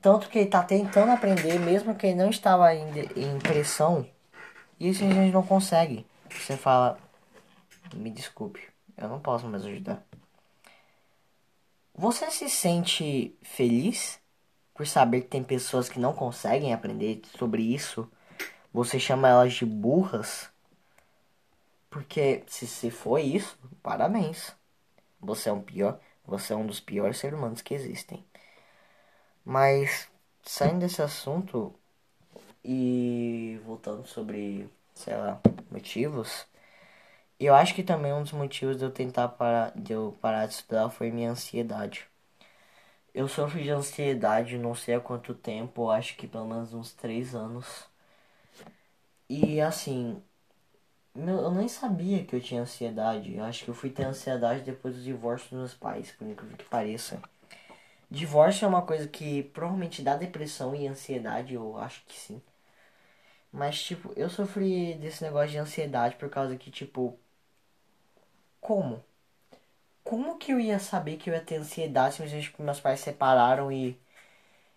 Tanto 0.00 0.30
que 0.30 0.38
ele 0.38 0.46
está 0.46 0.62
tentando 0.62 1.12
aprender, 1.12 1.58
mesmo 1.58 1.94
que 1.94 2.06
ele 2.06 2.16
não 2.16 2.30
estava 2.30 2.74
em, 2.74 2.88
em 3.14 3.38
pressão. 3.38 4.08
E 4.80 4.88
isso 4.88 5.04
a 5.04 5.08
gente 5.08 5.32
não 5.32 5.42
consegue. 5.42 6.06
Você 6.30 6.56
fala, 6.56 6.98
me 7.94 8.10
desculpe, 8.10 8.66
eu 8.96 9.06
não 9.06 9.20
posso 9.20 9.46
mais 9.46 9.66
ajudar. 9.66 10.02
Você 11.94 12.30
se 12.30 12.48
sente 12.48 13.36
feliz 13.42 14.18
por 14.72 14.86
saber 14.86 15.22
que 15.22 15.28
tem 15.28 15.44
pessoas 15.44 15.90
que 15.90 16.00
não 16.00 16.14
conseguem 16.14 16.72
aprender 16.72 17.20
sobre 17.38 17.62
isso? 17.62 18.10
Você 18.76 19.00
chama 19.00 19.26
elas 19.26 19.54
de 19.54 19.64
burras? 19.64 20.50
Porque 21.88 22.44
se, 22.46 22.66
se 22.66 22.90
for 22.90 23.16
isso, 23.18 23.58
parabéns. 23.82 24.54
Você 25.18 25.48
é 25.48 25.52
um 25.54 25.62
pior, 25.62 25.98
você 26.26 26.52
é 26.52 26.56
um 26.56 26.66
dos 26.66 26.78
piores 26.78 27.16
seres 27.16 27.38
humanos 27.38 27.62
que 27.62 27.72
existem. 27.72 28.22
Mas 29.42 30.10
saindo 30.42 30.80
desse 30.80 31.00
assunto 31.00 31.74
e 32.64 33.58
voltando 33.64 34.06
sobre, 34.06 34.68
sei 34.94 35.16
lá, 35.16 35.40
motivos, 35.70 36.46
eu 37.40 37.54
acho 37.54 37.74
que 37.74 37.82
também 37.82 38.12
um 38.12 38.22
dos 38.22 38.32
motivos 38.32 38.78
de 38.78 38.84
eu 38.84 38.90
tentar 38.90 39.28
parar, 39.28 39.72
de 39.74 39.94
eu 39.94 40.16
parar 40.20 40.46
de 40.46 40.54
estudar 40.54 40.90
foi 40.90 41.10
minha 41.10 41.30
ansiedade. 41.30 42.06
Eu 43.14 43.26
sofro 43.26 43.60
de 43.60 43.70
ansiedade 43.70 44.58
não 44.58 44.74
sei 44.74 44.94
há 44.94 45.00
quanto 45.00 45.34
tempo, 45.34 45.90
acho 45.90 46.16
que 46.16 46.28
pelo 46.28 46.46
menos 46.46 46.72
uns 46.74 46.92
3 46.92 47.34
anos. 47.34 47.88
E 49.28 49.60
assim, 49.60 50.22
eu 51.14 51.50
nem 51.50 51.68
sabia 51.68 52.24
que 52.24 52.36
eu 52.36 52.40
tinha 52.40 52.62
ansiedade. 52.62 53.36
Eu 53.36 53.44
acho 53.44 53.64
que 53.64 53.70
eu 53.70 53.74
fui 53.74 53.90
ter 53.90 54.04
ansiedade 54.04 54.62
depois 54.64 54.94
do 54.96 55.02
divórcio 55.02 55.50
dos 55.50 55.58
meus 55.58 55.74
pais, 55.74 56.12
por 56.12 56.26
incrível 56.26 56.56
que 56.56 56.64
pareça. 56.64 57.20
Divórcio 58.10 58.66
é 58.66 58.68
uma 58.68 58.82
coisa 58.82 59.08
que 59.08 59.44
provavelmente 59.44 60.02
dá 60.02 60.16
depressão 60.16 60.74
e 60.74 60.86
ansiedade, 60.86 61.54
eu 61.54 61.76
acho 61.78 62.04
que 62.06 62.14
sim. 62.18 62.42
Mas, 63.52 63.82
tipo, 63.82 64.12
eu 64.16 64.28
sofri 64.28 64.94
desse 64.94 65.22
negócio 65.24 65.50
de 65.50 65.58
ansiedade 65.58 66.16
por 66.16 66.28
causa 66.30 66.56
que, 66.56 66.70
tipo, 66.70 67.18
como? 68.60 69.02
Como 70.04 70.38
que 70.38 70.52
eu 70.52 70.60
ia 70.60 70.78
saber 70.78 71.16
que 71.16 71.28
eu 71.30 71.34
ia 71.34 71.40
ter 71.40 71.56
ansiedade 71.56 72.16
porque 72.18 72.62
meus 72.62 72.80
pais 72.80 73.00
se 73.00 73.06
separaram 73.06 73.70
e 73.72 73.98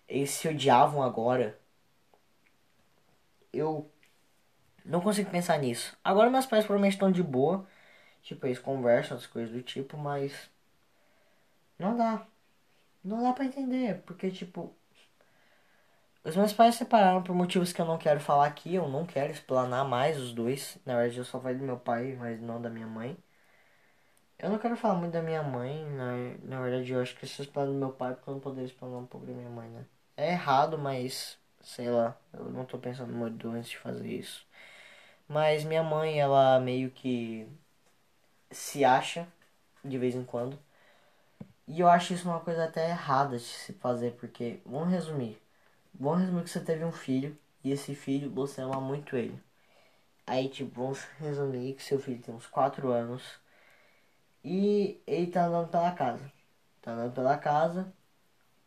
eles 0.08 0.30
se 0.30 0.48
odiavam 0.48 1.02
agora? 1.02 1.58
Eu 3.52 3.89
não 4.84 5.00
consigo 5.00 5.30
pensar 5.30 5.58
nisso. 5.58 5.96
Agora 6.04 6.30
meus 6.30 6.46
pais 6.46 6.64
provavelmente 6.64 6.94
estão 6.94 7.10
de 7.12 7.22
boa. 7.22 7.66
Tipo, 8.22 8.46
eles 8.46 8.58
conversam, 8.58 9.16
as 9.16 9.26
coisas 9.26 9.52
do 9.52 9.62
tipo, 9.62 9.96
mas. 9.96 10.50
Não 11.78 11.96
dá. 11.96 12.26
Não 13.04 13.22
dá 13.22 13.32
pra 13.32 13.44
entender. 13.44 14.02
Porque, 14.06 14.30
tipo. 14.30 14.74
Os 16.24 16.36
meus 16.36 16.52
pais 16.52 16.74
se 16.74 16.80
separaram 16.80 17.22
por 17.22 17.34
motivos 17.34 17.72
que 17.72 17.80
eu 17.80 17.86
não 17.86 17.98
quero 17.98 18.20
falar 18.20 18.46
aqui. 18.46 18.74
Eu 18.74 18.88
não 18.88 19.06
quero 19.06 19.32
explanar 19.32 19.84
mais 19.84 20.18
os 20.18 20.32
dois. 20.32 20.78
Na 20.84 20.96
verdade, 20.96 21.18
eu 21.18 21.24
só 21.24 21.40
falei 21.40 21.56
do 21.58 21.64
meu 21.64 21.78
pai, 21.78 22.16
mas 22.18 22.40
não 22.40 22.60
da 22.60 22.70
minha 22.70 22.86
mãe. 22.86 23.16
Eu 24.38 24.48
não 24.48 24.58
quero 24.58 24.76
falar 24.76 24.94
muito 24.94 25.12
da 25.12 25.22
minha 25.22 25.42
mãe, 25.42 25.84
na, 25.90 26.14
na 26.42 26.62
verdade 26.62 26.90
eu 26.90 27.00
acho 27.02 27.14
que 27.16 27.26
se 27.26 27.42
explanar 27.42 27.72
do 27.72 27.78
meu 27.78 27.92
pai 27.92 28.14
porque 28.14 28.30
eu 28.30 28.34
não 28.34 28.40
poderia 28.40 28.64
explanar 28.66 28.98
um 28.98 29.06
pouco 29.06 29.26
da 29.26 29.32
minha 29.34 29.50
mãe, 29.50 29.68
né? 29.68 29.84
É 30.16 30.30
errado, 30.32 30.78
mas 30.78 31.38
sei 31.60 31.90
lá, 31.90 32.16
eu 32.32 32.46
não 32.46 32.64
tô 32.64 32.78
pensando 32.78 33.12
muito 33.12 33.48
antes 33.48 33.70
de 33.70 33.76
fazer 33.78 34.08
isso. 34.08 34.46
Mas 35.30 35.62
minha 35.62 35.82
mãe, 35.84 36.20
ela 36.20 36.58
meio 36.58 36.90
que 36.90 37.46
se 38.50 38.84
acha 38.84 39.28
de 39.84 39.96
vez 39.96 40.16
em 40.16 40.24
quando. 40.24 40.58
E 41.68 41.78
eu 41.80 41.88
acho 41.88 42.12
isso 42.12 42.28
uma 42.28 42.40
coisa 42.40 42.64
até 42.64 42.90
errada 42.90 43.36
de 43.38 43.44
se 43.44 43.72
fazer, 43.74 44.14
porque, 44.14 44.60
vamos 44.66 44.90
resumir. 44.90 45.40
Vamos 45.94 46.22
resumir 46.22 46.42
que 46.42 46.50
você 46.50 46.60
teve 46.60 46.84
um 46.84 46.90
filho, 46.90 47.38
e 47.62 47.70
esse 47.70 47.94
filho, 47.94 48.28
você 48.30 48.60
ama 48.60 48.80
muito 48.80 49.16
ele. 49.16 49.40
Aí, 50.26 50.48
tipo, 50.48 50.82
vamos 50.82 51.04
resumir 51.20 51.74
que 51.74 51.84
seu 51.84 52.00
filho 52.00 52.20
tem 52.20 52.34
uns 52.34 52.48
4 52.48 52.90
anos, 52.90 53.22
e 54.44 55.00
ele 55.06 55.28
tá 55.28 55.46
andando 55.46 55.68
pela 55.70 55.92
casa. 55.92 56.32
Tá 56.82 56.92
andando 56.92 57.14
pela 57.14 57.38
casa, 57.38 57.92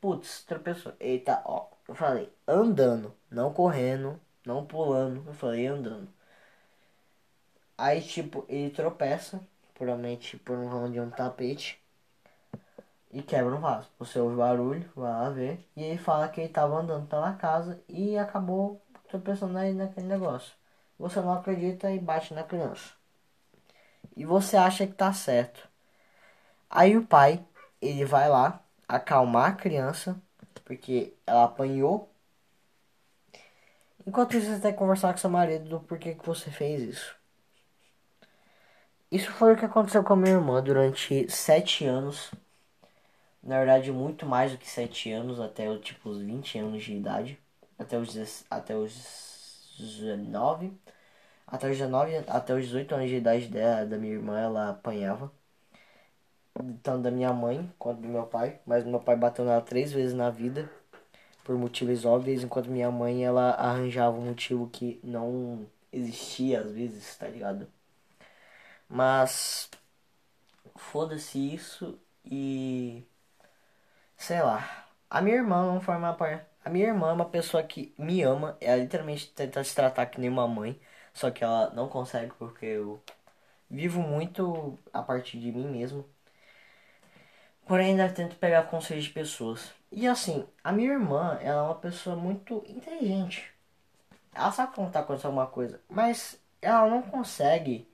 putz, 0.02 0.44
tropeçou. 0.44 0.94
Ele 1.00 1.20
tá, 1.20 1.42
ó, 1.46 1.68
eu 1.90 1.96
falei, 1.96 2.32
andando, 2.48 3.14
não 3.30 3.54
correndo, 3.54 4.20
não 4.46 4.66
pulando, 4.66 5.24
eu 5.28 5.34
falei 5.34 5.68
andando. 5.68 6.08
Aí, 7.78 8.02
tipo, 8.02 8.46
ele 8.50 8.70
tropeça, 8.72 9.42
puramente 9.76 10.38
por 10.38 10.58
um 10.58 10.68
ramo 10.70 10.92
de 10.92 11.00
um 11.00 11.10
tapete, 11.10 11.82
e 13.12 13.22
quebra 13.22 13.56
um 13.56 13.60
vaso. 13.60 13.90
Você 14.00 14.20
ouve 14.20 14.36
barulho, 14.36 14.90
vai 14.96 15.12
lá 15.12 15.30
ver, 15.30 15.60
e 15.76 15.84
ele 15.84 15.98
fala 15.98 16.28
que 16.28 16.42
ele 16.42 16.50
tava 16.50 16.80
andando 16.80 17.08
pela 17.08 17.34
casa 17.34 17.82
e 17.88 18.18
acabou 18.18 18.82
tropeçando 19.10 19.58
aí 19.58 19.74
naquele 19.74 20.08
negócio. 20.08 20.54
Você 20.98 21.20
não 21.22 21.34
acredita 21.34 21.92
e 21.92 22.00
bate 22.00 22.34
na 22.34 22.44
criança. 22.44 22.94
E 24.16 24.26
você 24.26 24.58
acha 24.58 24.86
que 24.88 24.94
tá 24.94 25.12
certo. 25.14 25.68
Aí 26.70 26.98
o 26.98 27.06
pai, 27.06 27.44
ele 27.82 28.06
vai 28.06 28.30
lá 28.30 28.62
acalmar 28.88 29.52
a 29.52 29.56
criança, 29.56 30.20
porque 30.66 31.14
ela 31.26 31.46
apanhou 31.46 32.10
Enquanto 34.06 34.36
isso, 34.38 34.48
você 34.48 34.60
tem 34.60 34.72
que 34.72 34.78
conversar 34.78 35.12
com 35.14 35.18
seu 35.18 35.30
marido 35.30 35.68
do 35.70 35.80
porquê 35.80 36.14
que 36.14 36.26
você 36.26 36.52
fez 36.52 36.82
isso. 36.82 37.16
Isso 39.14 39.32
foi 39.32 39.54
o 39.54 39.56
que 39.56 39.64
aconteceu 39.66 40.04
com 40.04 40.14
a 40.14 40.16
minha 40.16 40.32
irmã 40.34 40.60
durante 40.60 41.30
sete 41.30 41.86
anos. 41.86 42.32
Na 43.44 43.60
verdade, 43.60 43.92
muito 43.92 44.26
mais 44.26 44.52
do 44.52 44.58
que 44.58 44.68
sete 44.68 45.12
anos, 45.12 45.40
até 45.40 45.78
tipo, 45.78 46.10
os 46.10 46.20
20 46.20 46.58
anos 46.58 46.84
de 46.84 46.94
idade. 46.96 47.40
Até 47.78 47.96
os, 48.00 48.46
até 48.50 48.76
os 48.76 49.76
19. 49.78 50.74
Até 51.48 51.70
os 51.72 51.78
19, 51.78 52.18
até 52.28 52.56
os 52.56 52.66
18 52.66 52.96
anos 52.96 53.10
de 53.10 53.18
idade 53.18 53.48
dela, 53.50 53.86
da 53.86 53.98
minha 53.98 54.14
irmã, 54.14 54.40
ela 54.40 54.70
apanhava. 54.72 55.32
Tanto 56.82 57.04
da 57.04 57.12
minha 57.12 57.32
mãe 57.34 57.72
quanto 57.78 58.02
do 58.02 58.08
meu 58.08 58.26
pai. 58.26 58.60
Mas 58.66 58.84
meu 58.84 59.00
pai 59.00 59.16
bateu 59.16 59.46
nela 59.46 59.62
três 59.62 59.92
vezes 59.92 60.16
na 60.16 60.32
vida 60.32 60.68
por 61.44 61.58
motivos 61.58 62.06
óbvios, 62.06 62.44
enquanto 62.44 62.72
minha 62.72 62.92
mãe 62.92 63.24
ela 63.26 63.52
arranjava 63.52 64.18
um 64.18 64.26
motivo 64.28 64.70
que 64.70 65.00
não 65.04 65.68
existia 65.92 66.62
às 66.62 66.72
vezes, 66.72 67.16
tá 67.18 67.28
ligado? 67.28 67.68
Mas 68.94 69.72
foda-se 70.76 71.40
isso 71.56 72.00
e 72.24 73.04
sei 74.16 74.40
lá. 74.44 74.86
A 75.10 75.20
minha 75.20 75.38
irmã 75.38 75.66
não 75.66 75.82
forma 75.82 76.14
parte. 76.14 76.46
A 76.64 76.70
minha 76.70 76.88
irmã 76.88 77.10
é 77.10 77.14
uma 77.14 77.26
pessoa 77.26 77.64
que 77.64 77.92
me 77.98 78.22
ama, 78.22 78.56
ela 78.62 78.78
literalmente 78.78 79.30
tenta 79.32 79.64
se 79.64 79.74
tratar 79.74 80.06
que 80.06 80.22
nem 80.22 80.30
uma 80.30 80.48
mãe, 80.48 80.80
só 81.12 81.32
que 81.32 81.44
ela 81.44 81.72
não 81.72 81.90
consegue 81.90 82.34
porque 82.38 82.68
eu 82.68 83.02
vivo 83.70 84.00
muito 84.00 84.78
a 84.94 85.02
partir 85.02 85.40
de 85.40 85.52
mim 85.52 85.68
mesmo. 85.68 86.08
Porém, 87.66 87.92
ainda 87.92 88.14
tento 88.14 88.36
pegar 88.36 88.64
conselhos 88.70 89.06
de 89.06 89.10
pessoas. 89.10 89.74
E 89.92 90.08
assim, 90.08 90.48
a 90.64 90.72
minha 90.72 90.92
irmã, 90.92 91.40
ela 91.42 91.62
é 91.62 91.66
uma 91.66 91.76
pessoa 91.76 92.16
muito 92.16 92.64
inteligente. 92.68 93.52
Ela 94.36 94.52
sabe 94.52 94.76
tá 94.92 95.00
acontecendo 95.00 95.28
alguma 95.32 95.48
coisa, 95.48 95.82
mas 95.90 96.40
ela 96.62 96.88
não 96.88 97.02
consegue 97.02 97.92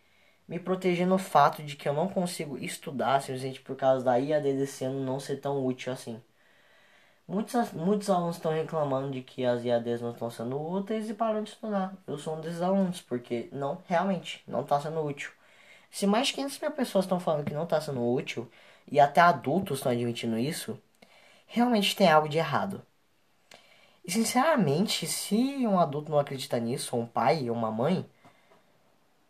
me 0.49 0.59
proteger 0.59 1.05
no 1.07 1.19
fato 1.19 1.61
de 1.63 1.75
que 1.75 1.87
eu 1.87 1.93
não 1.93 2.09
consigo 2.09 2.57
estudar 2.57 3.21
simplesmente 3.21 3.61
por 3.61 3.75
causa 3.75 4.03
da 4.03 4.17
IAD 4.17 4.53
desse 4.53 4.83
ano 4.83 4.99
não 5.05 5.19
ser 5.19 5.37
tão 5.37 5.63
útil 5.65 5.93
assim. 5.93 6.19
Muitos, 7.27 7.71
muitos 7.73 8.09
alunos 8.09 8.37
estão 8.37 8.51
reclamando 8.51 9.11
de 9.11 9.21
que 9.21 9.45
as 9.45 9.63
IADs 9.63 10.01
não 10.01 10.11
estão 10.11 10.31
sendo 10.31 10.59
úteis 10.59 11.07
e 11.07 11.13
param 11.13 11.43
de 11.43 11.51
estudar. 11.51 11.93
Eu 12.07 12.17
sou 12.17 12.35
um 12.35 12.41
desses 12.41 12.61
alunos, 12.63 12.99
porque 13.01 13.47
não, 13.51 13.77
realmente, 13.87 14.43
não 14.47 14.61
está 14.61 14.81
sendo 14.81 14.99
útil. 15.01 15.31
Se 15.91 16.07
mais 16.07 16.27
de 16.27 16.33
500 16.33 16.59
mil 16.59 16.71
pessoas 16.71 17.05
estão 17.05 17.19
falando 17.19 17.45
que 17.45 17.53
não 17.53 17.65
está 17.65 17.79
sendo 17.79 18.03
útil, 18.03 18.49
e 18.91 18.99
até 18.99 19.21
adultos 19.21 19.77
estão 19.77 19.91
admitindo 19.91 20.39
isso, 20.39 20.81
realmente 21.45 21.95
tem 21.95 22.09
algo 22.09 22.27
de 22.27 22.39
errado. 22.39 22.81
E 24.03 24.11
sinceramente, 24.11 25.05
se 25.05 25.35
um 25.67 25.79
adulto 25.79 26.09
não 26.09 26.17
acredita 26.17 26.59
nisso, 26.59 26.95
ou 26.95 27.03
um 27.03 27.07
pai 27.07 27.47
ou 27.49 27.55
uma 27.55 27.71
mãe, 27.71 28.03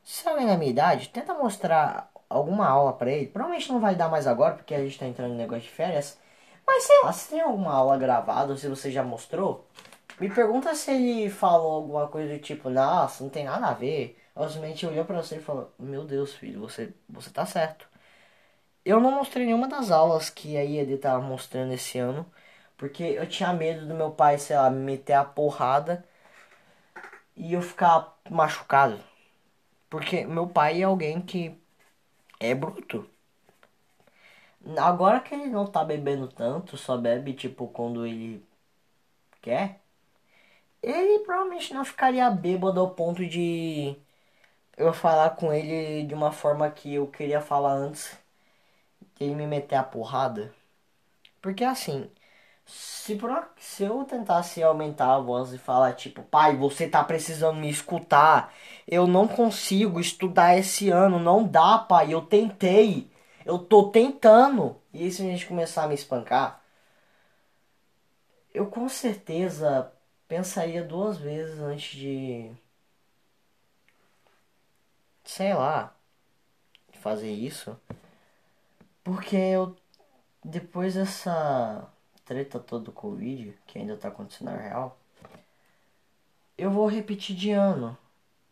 se 0.10 0.28
alguém 0.28 0.48
na 0.48 0.58
minha 0.58 0.72
idade, 0.72 1.10
tenta 1.10 1.36
mostrar 1.36 2.12
alguma 2.28 2.67
aula 2.67 2.93
para 2.93 3.12
ele. 3.12 3.28
Provavelmente 3.28 3.72
não 3.72 3.80
vai 3.80 3.95
dar 3.95 4.10
mais 4.10 4.26
agora, 4.26 4.56
porque 4.56 4.74
a 4.74 4.80
gente 4.84 4.98
tá 4.98 5.06
entrando 5.06 5.34
em 5.36 5.38
negócio 5.38 5.62
de 5.63 5.69
férias. 5.69 6.19
Mas 6.65 6.84
sei 6.86 7.00
lá, 7.04 7.13
se 7.13 7.30
tem 7.30 7.41
alguma 7.41 7.72
aula 7.74 7.95
gravada, 7.98 8.52
ou 8.52 8.58
se 8.58 8.67
você 8.67 8.91
já 8.91 9.04
mostrou, 9.04 9.67
me 10.19 10.28
pergunta 10.30 10.74
se 10.74 10.91
ele 10.91 11.30
falou 11.30 11.74
alguma 11.74 12.08
coisa 12.08 12.34
do 12.34 12.39
tipo, 12.39 12.72
nossa, 12.72 13.24
não 13.24 13.30
tem 13.30 13.45
nada 13.45 13.67
a 13.67 13.74
ver. 13.74 14.19
Ou 14.36 14.48
simplesmente 14.50 14.88
olhou 14.88 15.06
pra 15.06 15.15
você 15.17 15.36
e 15.38 15.41
falou, 15.41 15.72
meu 15.78 16.04
Deus, 16.06 16.34
filho, 16.34 16.60
você, 16.62 16.91
você 17.08 17.30
tá 17.30 17.45
certo. 17.45 17.88
Eu 18.84 19.00
não 19.00 19.12
mostrei 19.12 19.45
nenhuma 19.45 19.67
das 19.67 19.91
aulas 19.91 20.30
que 20.30 20.58
a 20.58 20.63
IED 20.63 20.98
tava 20.98 21.22
mostrando 21.22 21.74
esse 21.74 22.00
ano, 22.00 22.26
porque 22.78 23.04
eu 23.04 23.28
tinha 23.28 23.54
medo 23.54 23.86
do 23.88 23.93
meu 23.93 24.12
pai, 24.12 24.39
sei 24.39 24.56
lá, 24.58 24.69
me 24.72 24.80
meter 24.80 25.13
a 25.13 25.24
porrada 25.24 26.04
e 27.36 27.54
eu 27.54 27.62
ficar 27.62 28.17
machucado. 28.30 29.09
Porque 29.89 30.25
meu 30.25 30.47
pai 30.47 30.82
é 30.82 30.86
alguém 30.86 31.21
que 31.21 31.58
é 32.39 32.56
bruto. 32.56 33.10
Agora 34.78 35.19
que 35.19 35.34
ele 35.34 35.47
não 35.47 35.65
tá 35.67 35.84
bebendo 35.84 36.28
tanto, 36.28 36.78
só 36.78 36.97
bebe 36.97 37.34
tipo 37.34 37.67
quando 37.67 38.06
ele 38.06 38.45
quer, 39.41 39.82
ele 40.82 41.19
provavelmente 41.25 41.73
não 41.73 41.86
ficaria 41.86 42.30
bêbado 42.30 42.80
ao 42.80 42.91
ponto 42.95 43.25
de 43.25 43.95
eu 44.78 44.93
falar 44.93 45.32
com 45.32 45.54
ele 45.54 46.06
de 46.08 46.13
uma 46.15 46.32
forma 46.32 46.69
que 46.71 46.95
eu 46.95 47.08
queria 47.08 47.41
falar 47.41 47.73
antes 47.73 48.17
ele 49.19 49.36
me 49.36 49.45
meter 49.45 49.75
a 49.75 49.84
porrada. 49.84 50.54
Porque 51.41 51.63
assim, 51.63 52.10
se, 52.70 53.16
por, 53.16 53.50
se 53.58 53.84
eu 53.84 54.04
tentasse 54.06 54.62
aumentar 54.62 55.16
a 55.16 55.20
voz 55.20 55.52
e 55.52 55.58
falar 55.58 55.94
tipo, 55.94 56.22
pai, 56.24 56.56
você 56.56 56.88
tá 56.88 57.04
precisando 57.04 57.60
me 57.60 57.70
escutar, 57.70 58.54
eu 58.88 59.08
não 59.08 59.28
consigo 59.28 60.00
estudar 60.00 60.56
esse 60.58 60.90
ano, 60.92 61.20
não 61.20 61.44
dá, 61.44 61.80
pai, 61.80 62.14
eu 62.14 62.22
tentei, 62.22 63.10
eu 63.46 63.58
tô 63.58 63.90
tentando. 63.90 64.80
E 64.94 65.12
se 65.12 65.24
a 65.24 65.26
gente 65.26 65.48
começar 65.48 65.84
a 65.86 65.88
me 65.88 65.96
espancar, 65.96 66.64
eu 68.54 68.68
com 68.68 68.88
certeza 68.88 69.92
pensaria 70.28 70.84
duas 70.84 71.18
vezes 71.18 71.60
antes 71.60 71.98
de. 71.98 72.52
Sei 75.24 75.54
lá, 75.54 75.96
fazer 77.02 77.32
isso. 77.32 77.76
Porque 79.04 79.36
eu, 79.36 79.76
depois 80.44 80.94
dessa 80.96 81.90
treta 82.30 82.60
toda 82.60 82.86
do 82.86 82.92
Covid, 82.92 83.58
que 83.65 83.80
ainda 83.80 83.98
tá 83.98 84.10
acontecendo 84.10 84.52
na 84.52 84.58
real, 84.58 85.00
eu 86.56 86.70
vou 86.70 86.86
repetir 86.86 87.36
de 87.36 87.50
ano. 87.50 87.98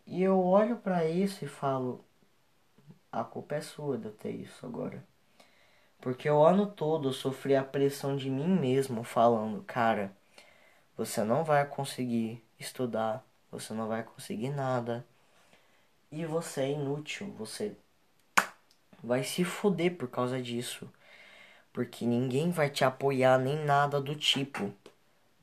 E 0.08 0.24
eu 0.24 0.44
olho 0.44 0.78
para 0.78 1.06
isso 1.06 1.46
e 1.46 1.48
falo, 1.48 2.04
a 3.12 3.24
culpa 3.24 3.54
é 3.54 3.62
sua 3.62 3.96
de 4.00 4.06
eu 4.06 4.12
ter 4.12 4.32
isso 4.32 4.66
agora. 4.66 5.06
Porque 6.02 6.28
o 6.28 6.44
ano 6.44 6.66
todo 6.66 7.10
eu 7.10 7.13
sofri 7.13 7.56
a 7.56 7.63
pressão 7.63 8.16
de 8.16 8.32
mim 8.32 8.48
mesmo 8.48 9.04
falando, 9.04 9.63
cara, 9.63 10.12
você 10.98 11.24
não 11.24 11.44
vai 11.44 11.63
conseguir 11.63 12.44
estudar, 12.60 13.24
você 13.52 13.76
não 13.76 13.88
vai 13.88 14.02
conseguir 14.02 14.50
nada. 14.50 15.06
E 16.12 16.26
você 16.26 16.62
é 16.62 16.72
inútil, 16.72 17.32
você 17.38 17.78
vai 19.04 19.24
se 19.24 19.44
foder 19.44 19.98
por 19.98 20.08
causa 20.08 20.42
disso. 20.42 20.92
Porque 21.78 22.08
ninguém 22.08 22.50
vai 22.50 22.72
te 22.72 22.84
apoiar 22.84 23.38
nem 23.38 23.63
nada 23.63 24.02
do 24.02 24.16
tipo. 24.16 24.74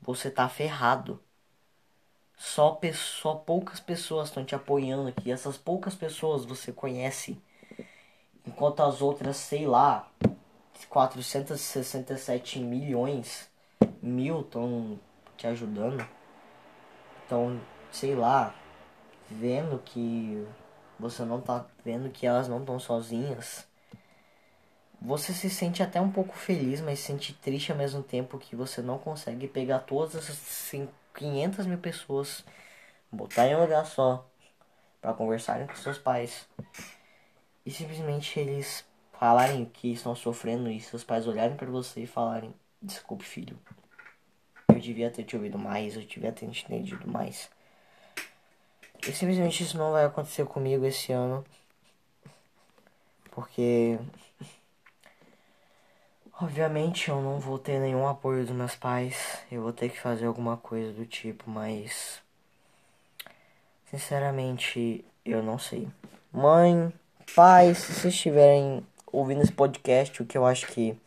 Você 0.01 0.29
tá 0.29 0.49
ferrado. 0.49 1.17
Só, 2.35 2.77
só 2.93 3.35
poucas 3.35 3.79
pessoas 3.79 4.27
estão 4.27 4.43
te 4.43 4.53
apoiando 4.53 5.07
aqui. 5.07 5.31
Essas 5.31 5.55
poucas 5.57 5.95
pessoas 5.95 6.43
você 6.43 6.73
conhece. 6.73 7.41
Enquanto 8.45 8.83
as 8.83 9.01
outras, 9.01 9.37
sei 9.37 9.65
lá, 9.65 10.11
467 10.89 12.59
milhões, 12.59 13.49
mil 14.01 14.41
estão 14.41 14.99
te 15.37 15.47
ajudando. 15.47 16.05
Então, 17.25 17.61
sei 17.93 18.13
lá, 18.13 18.53
vendo 19.31 19.79
que 19.85 20.45
você 20.99 21.23
não 21.23 21.39
tá 21.39 21.65
vendo 21.85 22.09
que 22.09 22.27
elas 22.27 22.49
não 22.49 22.59
estão 22.59 22.77
sozinhas. 22.77 23.65
Você 25.01 25.33
se 25.33 25.49
sente 25.49 25.83
até 25.83 26.01
um 26.01 26.11
pouco 26.11 26.35
feliz, 26.35 26.81
mas 26.81 26.99
se 26.99 27.05
sente 27.05 27.33
triste 27.33 27.71
ao 27.71 27.77
mesmo 27.77 28.01
tempo 28.01 28.39
que 28.39 28.55
você 28.55 28.81
não 28.81 28.97
consegue 28.97 29.47
pegar 29.47 29.79
todas 29.79 30.15
essas 30.15 30.71
500 31.13 31.65
mil 31.65 31.77
pessoas, 31.77 32.43
botar 33.11 33.47
em 33.47 33.55
um 33.55 33.61
lugar 33.61 33.85
só, 33.85 34.27
para 35.01 35.13
conversarem 35.13 35.67
com 35.67 35.75
seus 35.75 35.97
pais 35.97 36.47
e 37.65 37.71
simplesmente 37.71 38.39
eles 38.39 38.85
falarem 39.13 39.65
que 39.65 39.91
estão 39.91 40.15
sofrendo 40.15 40.69
e 40.69 40.79
seus 40.79 41.03
pais 41.03 41.27
olharem 41.27 41.57
para 41.57 41.69
você 41.69 42.01
e 42.01 42.07
falarem: 42.07 42.53
Desculpe, 42.81 43.25
filho, 43.25 43.57
eu 44.69 44.79
devia 44.79 45.09
ter 45.09 45.23
te 45.23 45.35
ouvido 45.35 45.57
mais, 45.57 45.95
eu 45.95 46.03
devia 46.03 46.31
ter 46.31 46.47
te 46.49 46.65
entendido 46.65 47.07
mais. 47.07 47.49
E 49.07 49.11
simplesmente 49.11 49.63
isso 49.63 49.77
não 49.77 49.91
vai 49.91 50.05
acontecer 50.05 50.45
comigo 50.45 50.85
esse 50.85 51.11
ano. 51.11 51.43
Porque. 53.31 53.97
Obviamente 56.41 57.09
eu 57.09 57.21
não 57.21 57.39
vou 57.39 57.57
ter 57.57 57.79
nenhum 57.79 58.05
apoio 58.05 58.45
dos 58.45 58.53
meus 58.53 58.75
pais. 58.75 59.39
Eu 59.49 59.61
vou 59.61 59.71
ter 59.71 59.89
que 59.89 59.99
fazer 59.99 60.25
alguma 60.25 60.57
coisa 60.57 60.91
do 60.91 61.05
tipo, 61.05 61.49
mas. 61.49 62.21
Sinceramente, 63.89 65.05
eu 65.23 65.41
não 65.41 65.57
sei. 65.57 65.87
Mãe, 66.33 66.93
pai, 67.33 67.73
se 67.73 67.93
vocês 67.93 68.13
estiverem 68.13 68.85
ouvindo 69.07 69.41
esse 69.41 69.51
podcast, 69.51 70.21
o 70.21 70.25
que 70.25 70.37
eu 70.37 70.45
acho 70.45 70.67
que 70.67 70.99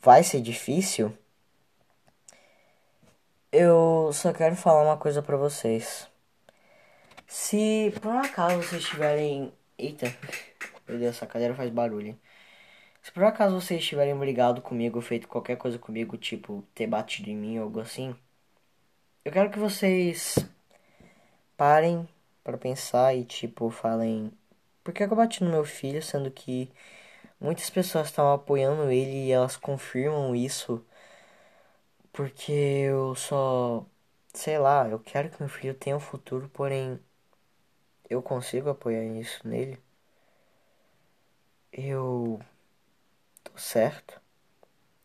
vai 0.00 0.22
ser 0.22 0.40
difícil, 0.40 1.12
eu 3.52 4.10
só 4.14 4.32
quero 4.32 4.56
falar 4.56 4.82
uma 4.82 4.96
coisa 4.96 5.20
para 5.20 5.36
vocês. 5.36 6.08
Se 7.26 7.92
por 8.00 8.12
um 8.12 8.18
acaso 8.18 8.62
vocês 8.62 8.82
estiverem. 8.82 9.52
Eita, 9.78 10.06
meu 10.88 10.98
Deus, 10.98 11.16
essa 11.16 11.26
cadeira 11.26 11.54
faz 11.54 11.68
barulho. 11.70 12.18
Se 13.06 13.12
por 13.12 13.22
acaso 13.22 13.60
vocês 13.60 13.86
tiverem 13.86 14.18
brigado 14.18 14.60
comigo, 14.60 15.00
feito 15.00 15.28
qualquer 15.28 15.56
coisa 15.56 15.78
comigo, 15.78 16.16
tipo 16.16 16.64
ter 16.74 16.88
batido 16.88 17.30
em 17.30 17.36
mim 17.36 17.56
ou 17.56 17.66
algo 17.66 17.78
assim, 17.78 18.16
eu 19.24 19.30
quero 19.30 19.48
que 19.48 19.60
vocês 19.60 20.34
parem 21.56 22.08
para 22.42 22.58
pensar 22.58 23.14
e 23.14 23.24
tipo 23.24 23.70
falem 23.70 24.32
por 24.82 24.92
que 24.92 25.04
eu 25.04 25.14
bati 25.14 25.44
no 25.44 25.50
meu 25.50 25.64
filho, 25.64 26.02
sendo 26.02 26.32
que 26.32 26.68
muitas 27.40 27.70
pessoas 27.70 28.08
estão 28.08 28.32
apoiando 28.32 28.90
ele 28.90 29.26
e 29.28 29.30
elas 29.32 29.56
confirmam 29.56 30.34
isso 30.34 30.84
porque 32.12 32.52
eu 32.52 33.14
só 33.14 33.86
sei 34.34 34.58
lá, 34.58 34.88
eu 34.88 34.98
quero 34.98 35.30
que 35.30 35.40
meu 35.40 35.48
filho 35.48 35.74
tenha 35.74 35.96
um 35.96 36.00
futuro, 36.00 36.48
porém 36.52 36.98
eu 38.10 38.20
consigo 38.20 38.68
apoiar 38.70 39.04
isso 39.04 39.46
nele. 39.46 39.78
Eu 41.72 42.40
certo. 43.56 44.20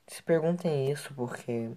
Se 0.07 0.21
perguntem 0.23 0.91
isso 0.91 1.13
porque 1.15 1.71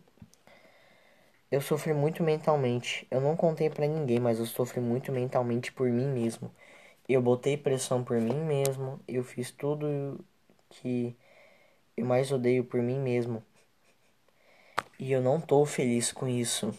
eu 1.50 1.60
sofri 1.60 1.94
muito 1.94 2.22
mentalmente. 2.22 3.06
Eu 3.10 3.20
não 3.20 3.36
contei 3.36 3.70
para 3.70 3.86
ninguém, 3.86 4.18
mas 4.18 4.38
eu 4.38 4.46
sofri 4.46 4.80
muito 4.80 5.12
mentalmente 5.12 5.72
por 5.72 5.88
mim 5.88 6.08
mesmo. 6.08 6.50
Eu 7.08 7.22
botei 7.22 7.56
pressão 7.56 8.02
por 8.02 8.20
mim 8.20 8.44
mesmo, 8.44 9.00
eu 9.06 9.22
fiz 9.22 9.50
tudo 9.50 10.18
que 10.70 11.16
eu 11.96 12.04
mais 12.06 12.32
odeio 12.32 12.64
por 12.64 12.82
mim 12.82 12.98
mesmo. 12.98 13.42
E 14.98 15.12
eu 15.12 15.20
não 15.22 15.40
tô 15.40 15.64
feliz 15.64 16.12
com 16.12 16.26
isso. 16.26 16.72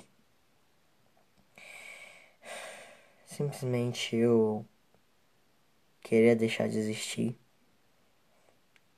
Simplesmente 3.25 4.15
eu 4.15 4.65
queria 6.01 6.35
deixar 6.35 6.67
de 6.67 6.77
existir. 6.77 7.37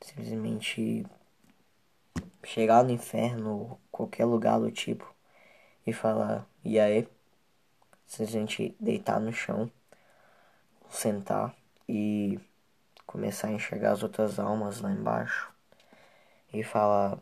Simplesmente 0.07 1.05
chegar 2.41 2.81
no 2.81 2.91
inferno, 2.91 3.77
qualquer 3.91 4.23
lugar 4.23 4.57
do 4.57 4.71
tipo, 4.71 5.13
e 5.85 5.91
falar, 5.91 6.47
e 6.63 6.79
aí? 6.79 7.05
Gente 8.07 8.73
deitar 8.79 9.19
no 9.19 9.33
chão, 9.33 9.69
sentar 10.89 11.53
e 11.89 12.39
começar 13.05 13.49
a 13.49 13.51
enxergar 13.51 13.91
as 13.91 14.01
outras 14.01 14.39
almas 14.39 14.79
lá 14.79 14.89
embaixo 14.89 15.53
e 16.53 16.63
falar, 16.63 17.19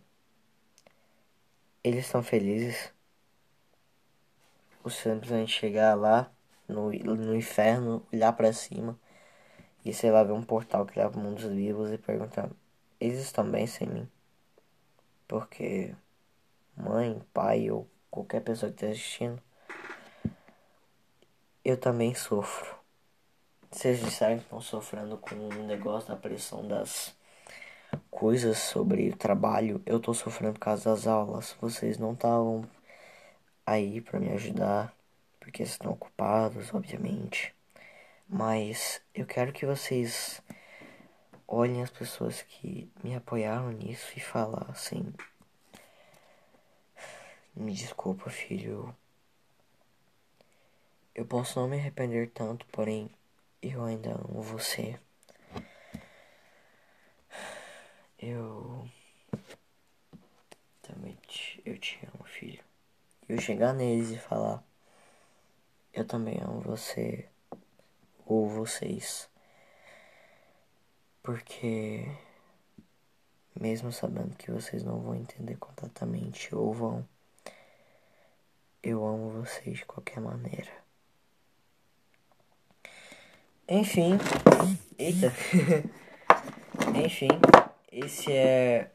eles 1.84 2.06
estão 2.06 2.22
felizes. 2.22 2.94
Ou 4.84 4.92
simplesmente 4.92 5.52
chegar 5.52 5.96
lá 5.96 6.32
no, 6.68 6.92
no 6.92 7.36
inferno, 7.36 8.06
olhar 8.14 8.34
para 8.34 8.54
cima 8.54 8.98
e 9.84 9.92
sei 9.92 10.12
lá 10.12 10.24
ver 10.24 10.34
um 10.34 10.44
portal 10.44 10.86
que 10.86 11.00
leva 11.00 11.10
pro 11.10 11.20
mundo 11.20 11.42
dos 11.42 11.52
vivos 11.52 11.92
e 11.92 11.98
perguntar: 11.98 12.52
eles 13.08 13.20
estão 13.20 13.50
bem 13.50 13.68
sem 13.68 13.88
mim? 13.88 14.10
Porque 15.28 15.96
mãe, 16.76 17.22
pai 17.34 17.70
ou 17.72 17.90
qualquer 18.10 18.42
pessoa 18.42 18.72
que 18.72 18.76
esteja 18.76 18.94
assistindo, 18.94 19.42
eu 21.64 21.78
também 21.78 22.14
sofro. 22.14 22.76
Vocês 23.72 24.00
disseram 24.00 24.38
que 24.38 24.44
estão 24.44 24.62
sofrendo 24.62 25.18
com 25.18 25.36
o 25.36 25.64
negócio 25.66 26.10
da 26.10 26.16
pressão 26.16 26.68
das 26.68 27.16
coisas 28.10 28.58
sobre 28.58 29.10
o 29.10 29.18
trabalho. 29.18 29.82
Eu 29.86 30.00
tô 30.00 30.14
sofrendo 30.14 30.54
por 30.54 30.60
causa 30.60 30.92
das 30.92 31.08
aulas. 31.08 31.56
Vocês 31.60 31.98
não 31.98 32.14
estavam 32.14 32.64
aí 33.66 34.00
para 34.00 34.20
me 34.20 34.30
ajudar 34.32 34.96
porque 35.40 35.64
estão 35.64 35.92
ocupados, 35.92 36.74
obviamente. 36.74 37.54
Mas 38.28 39.02
eu 39.14 39.26
quero 39.26 39.54
que 39.54 39.66
vocês 39.66 40.42
olhem 41.48 41.82
as 41.82 41.90
pessoas 41.90 42.42
que 42.42 42.90
me 43.04 43.16
apoiaram 43.16 43.72
nisso 43.72 44.12
e 44.16 44.20
falar 44.20 44.70
assim: 44.70 45.14
Me 47.56 47.74
desculpa, 47.74 48.30
filho. 48.30 48.96
Eu 51.14 51.26
posso 51.26 51.60
não 51.60 51.68
me 51.68 51.78
arrepender 51.78 52.30
tanto, 52.32 52.66
porém 52.68 53.10
eu 53.62 53.84
ainda 53.84 54.12
amo 54.12 54.42
você. 54.42 55.00
Eu 58.20 58.90
também 60.82 61.18
te, 61.28 61.62
eu 61.66 61.78
te 61.78 62.00
amo, 62.14 62.24
filho. 62.26 62.64
Eu 63.30 63.40
chegar 63.40 63.74
neles 63.74 64.10
e 64.12 64.18
falar 64.18 64.64
eu 65.96 66.06
também 66.06 66.38
amo 66.42 66.60
você 66.60 67.26
ou 68.26 68.50
vocês. 68.50 69.30
Porque 71.26 72.06
mesmo 73.60 73.92
sabendo 73.92 74.36
que 74.38 74.52
vocês 74.52 74.84
não 74.84 75.02
vão 75.02 75.16
entender 75.16 75.56
completamente 75.58 76.54
ou 76.54 76.72
vão, 76.72 77.10
eu 78.84 79.04
amo 79.04 79.32
vocês 79.32 79.80
de 79.80 79.86
qualquer 79.88 80.20
maneira. 80.20 80.72
Enfim, 83.68 84.20
eita. 85.00 85.34
Enfim, 87.04 87.30
esse 87.92 88.32
é 88.32 88.92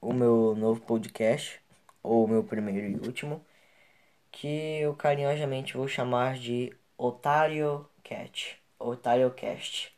o 0.00 0.14
meu 0.14 0.54
novo 0.56 0.80
podcast, 0.80 1.60
ou 2.02 2.26
meu 2.26 2.42
primeiro 2.42 2.88
e 2.88 3.06
último 3.06 3.44
que 4.30 4.80
eu 4.80 4.94
carinhosamente 4.94 5.76
vou 5.76 5.86
chamar 5.86 6.38
de 6.38 6.74
Otário 6.96 7.86
Cat. 8.02 8.58
Otário 8.78 9.30
Cast. 9.32 9.94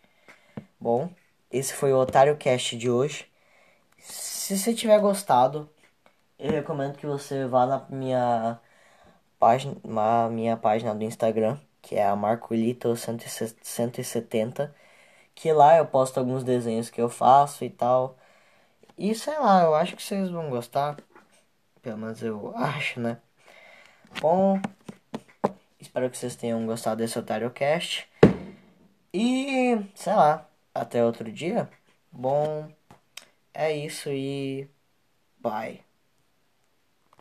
Bom, 0.81 1.15
esse 1.51 1.75
foi 1.75 1.93
o 1.93 1.99
Otário 1.99 2.37
Cast 2.37 2.77
de 2.77 2.91
hoje. 2.91 3.27
Se 3.99 4.59
você 4.59 4.75
tiver 4.75 4.99
gostado, 5.01 5.69
eu 6.39 6.51
recomendo 6.53 6.97
que 6.97 7.07
você 7.07 7.47
vá 7.47 7.67
na 7.67 7.87
minha 7.91 8.61
página, 9.39 9.77
na 9.85 10.29
minha 10.31 10.57
página 10.57 10.95
do 10.95 11.05
Instagram, 11.05 11.59
que 11.83 11.97
é 11.97 12.07
a 12.07 12.17
Marcolito170, 12.17 14.73
que 15.35 15.53
lá 15.53 15.77
eu 15.79 15.87
posto 15.87 16.19
alguns 16.19 16.45
desenhos 16.45 16.91
que 16.91 17.01
eu 17.01 17.09
faço 17.09 17.65
e 17.65 17.71
tal. 17.71 18.17
E 18.99 19.15
sei 19.15 19.39
lá, 19.39 19.63
eu 19.65 19.75
acho 19.75 19.97
que 19.97 20.03
vocês 20.03 20.31
vão 20.31 20.51
gostar. 20.51 20.97
Pelo 21.83 21.99
menos 21.99 22.23
eu 22.23 22.53
acho, 22.57 23.01
né? 23.01 23.19
Bom, 24.21 24.61
espero 25.81 26.11
que 26.11 26.19
vocês 26.19 26.37
tenham 26.37 26.65
gostado 26.67 26.99
desse 26.99 27.19
Otário 27.19 27.51
Cast. 27.51 28.09
E, 29.13 29.79
sei 29.95 30.15
lá, 30.15 30.50
até 30.75 31.05
outro 31.05 31.31
dia. 31.33 31.71
Bom, 32.13 32.71
é 33.55 33.73
isso 33.77 34.11
e 34.11 34.69
bye. 35.39 35.85